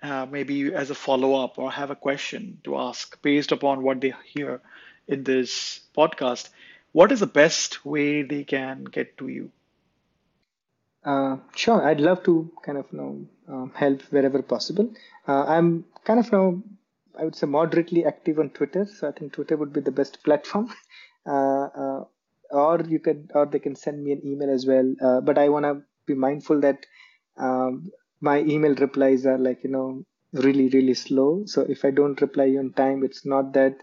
uh, 0.02 0.26
maybe 0.30 0.74
as 0.74 0.90
a 0.90 0.94
follow 0.94 1.34
up 1.44 1.58
or 1.58 1.70
have 1.72 1.90
a 1.90 1.96
question 1.96 2.60
to 2.64 2.78
ask 2.78 3.20
based 3.22 3.52
upon 3.52 3.82
what 3.82 4.00
they 4.00 4.14
hear 4.26 4.60
in 5.08 5.24
this 5.24 5.80
podcast, 5.96 6.48
what 6.92 7.12
is 7.12 7.20
the 7.20 7.26
best 7.26 7.84
way 7.84 8.22
they 8.22 8.44
can 8.44 8.84
get 8.84 9.16
to 9.18 9.28
you? 9.28 9.50
Uh, 11.04 11.36
sure, 11.56 11.82
I'd 11.84 12.00
love 12.00 12.22
to 12.24 12.50
kind 12.64 12.78
of 12.78 12.86
you 12.92 12.98
know 12.98 13.26
um, 13.48 13.72
help 13.74 14.02
wherever 14.10 14.40
possible. 14.42 14.92
Uh, 15.28 15.44
I'm 15.44 15.84
kind 16.04 16.20
of 16.20 16.30
you 16.32 16.62
I 17.18 17.24
would 17.24 17.36
say 17.36 17.46
moderately 17.46 18.04
active 18.04 18.38
on 18.38 18.50
Twitter, 18.50 18.86
so 18.86 19.08
I 19.08 19.12
think 19.12 19.32
Twitter 19.32 19.56
would 19.56 19.72
be 19.72 19.80
the 19.80 19.92
best 19.92 20.22
platform. 20.24 20.72
Uh, 21.24 21.66
uh, 21.82 22.04
or 22.50 22.80
you 22.80 22.98
could, 22.98 23.30
or 23.32 23.46
they 23.46 23.60
can 23.60 23.76
send 23.76 24.02
me 24.02 24.10
an 24.10 24.20
email 24.26 24.50
as 24.50 24.66
well. 24.66 24.92
but 25.20 25.38
I 25.38 25.48
want 25.50 25.64
to 25.66 25.82
be 26.04 26.14
mindful 26.14 26.58
that 26.62 26.84
um, 27.36 27.90
my 28.20 28.40
email 28.40 28.74
replies 28.76 29.26
are 29.26 29.38
like 29.38 29.62
you 29.64 29.70
know 29.70 30.04
really 30.32 30.68
really 30.70 30.94
slow 30.94 31.44
so 31.46 31.62
if 31.62 31.84
i 31.84 31.90
don't 31.90 32.20
reply 32.22 32.46
on 32.58 32.72
time 32.72 33.04
it's 33.04 33.26
not 33.26 33.52
that 33.52 33.76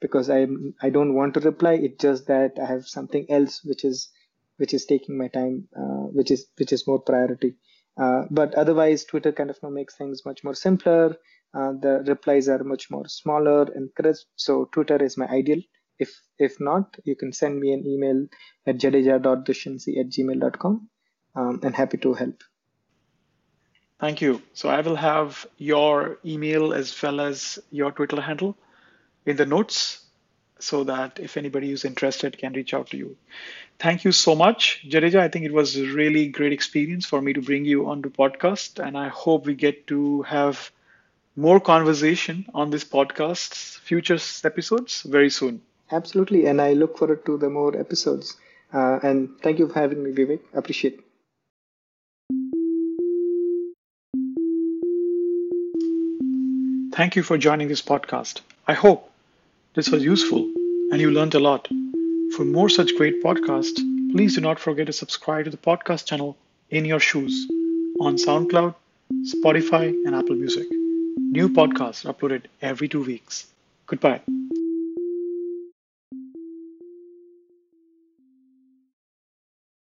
because 0.00 0.28
i 0.30 0.46
i 0.82 0.90
don't 0.90 1.14
want 1.14 1.32
to 1.34 1.40
reply 1.40 1.72
it's 1.74 2.02
just 2.02 2.26
that 2.26 2.52
i 2.60 2.66
have 2.66 2.86
something 2.86 3.24
else 3.30 3.62
which 3.64 3.84
is 3.84 4.10
which 4.56 4.74
is 4.74 4.86
taking 4.86 5.18
my 5.18 5.28
time 5.28 5.68
uh, 5.76 6.04
which 6.18 6.30
is 6.30 6.46
which 6.58 6.72
is 6.72 6.86
more 6.86 7.00
priority. 7.00 7.54
Uh, 7.96 8.22
but 8.30 8.54
otherwise 8.54 9.04
twitter 9.04 9.32
kind 9.32 9.50
of 9.50 9.58
makes 9.70 9.96
things 9.96 10.24
much 10.24 10.42
more 10.44 10.54
simpler. 10.54 11.16
Uh, 11.56 11.72
the 11.80 12.02
replies 12.08 12.48
are 12.48 12.64
much 12.64 12.90
more 12.90 13.06
smaller 13.06 13.62
and 13.62 13.94
crisp. 13.94 14.26
So 14.36 14.68
twitter 14.72 15.02
is 15.02 15.16
my 15.16 15.26
ideal. 15.26 15.62
If 15.98 16.10
if 16.38 16.60
not 16.60 16.96
you 17.04 17.14
can 17.14 17.32
send 17.32 17.60
me 17.60 17.72
an 17.72 17.86
email 17.86 18.26
at 18.66 18.78
jadeja.dushansi 18.78 19.98
at 20.00 20.08
gmail.com 20.08 20.88
um, 21.36 21.60
and 21.62 21.74
happy 21.74 21.98
to 21.98 22.14
help. 22.14 22.42
Thank 24.00 24.20
you. 24.20 24.42
So 24.52 24.68
I 24.68 24.80
will 24.80 24.96
have 24.96 25.46
your 25.56 26.18
email 26.24 26.74
as 26.74 27.00
well 27.00 27.20
as 27.20 27.58
your 27.70 27.92
Twitter 27.92 28.20
handle 28.20 28.56
in 29.24 29.36
the 29.36 29.46
notes 29.46 30.03
so 30.64 30.84
that 30.84 31.18
if 31.20 31.36
anybody 31.36 31.70
is 31.72 31.84
interested 31.84 32.38
can 32.38 32.52
reach 32.52 32.74
out 32.74 32.88
to 32.90 32.96
you. 32.96 33.16
Thank 33.78 34.04
you 34.04 34.12
so 34.12 34.34
much, 34.34 34.84
Jadeja. 34.88 35.20
I 35.20 35.28
think 35.28 35.44
it 35.44 35.52
was 35.52 35.76
a 35.76 35.86
really 35.92 36.28
great 36.28 36.52
experience 36.52 37.06
for 37.06 37.20
me 37.22 37.32
to 37.34 37.42
bring 37.42 37.64
you 37.64 37.88
on 37.88 38.02
the 38.02 38.08
podcast, 38.10 38.84
and 38.84 38.96
I 38.98 39.08
hope 39.08 39.46
we 39.46 39.54
get 39.54 39.86
to 39.88 40.22
have 40.22 40.70
more 41.36 41.60
conversation 41.60 42.46
on 42.54 42.70
this 42.70 42.84
podcast's 42.84 43.76
future 43.76 44.18
episodes 44.44 45.02
very 45.02 45.30
soon. 45.30 45.60
Absolutely, 45.90 46.46
and 46.46 46.60
I 46.60 46.72
look 46.74 46.98
forward 46.98 47.24
to 47.26 47.36
the 47.38 47.50
more 47.50 47.76
episodes. 47.78 48.36
Uh, 48.72 48.98
and 49.02 49.30
thank 49.42 49.58
you 49.58 49.68
for 49.68 49.78
having 49.78 50.02
me, 50.02 50.12
Vivek. 50.12 50.40
Appreciate. 50.54 50.94
it. 50.94 51.00
Thank 56.92 57.16
you 57.16 57.22
for 57.22 57.36
joining 57.38 57.68
this 57.68 57.82
podcast. 57.82 58.40
I 58.66 58.74
hope 58.74 59.10
this 59.74 59.90
was 59.90 60.04
useful 60.04 60.52
and 60.92 61.00
you 61.00 61.10
learned 61.10 61.34
a 61.34 61.40
lot. 61.40 61.66
For 62.36 62.44
more 62.44 62.68
such 62.68 62.96
great 62.96 63.22
podcasts, 63.22 63.80
please 64.12 64.36
do 64.36 64.40
not 64.40 64.60
forget 64.60 64.86
to 64.86 64.92
subscribe 64.92 65.44
to 65.44 65.50
the 65.50 65.56
podcast 65.56 66.06
channel 66.06 66.36
In 66.70 66.84
Your 66.84 67.00
Shoes 67.00 67.46
on 68.00 68.16
SoundCloud, 68.16 68.74
Spotify, 69.34 69.88
and 70.06 70.14
Apple 70.14 70.36
Music. 70.36 70.66
New 70.70 71.48
podcasts 71.48 72.04
are 72.04 72.12
uploaded 72.12 72.42
every 72.62 72.88
two 72.88 73.02
weeks. 73.02 73.46
Goodbye. 73.86 74.20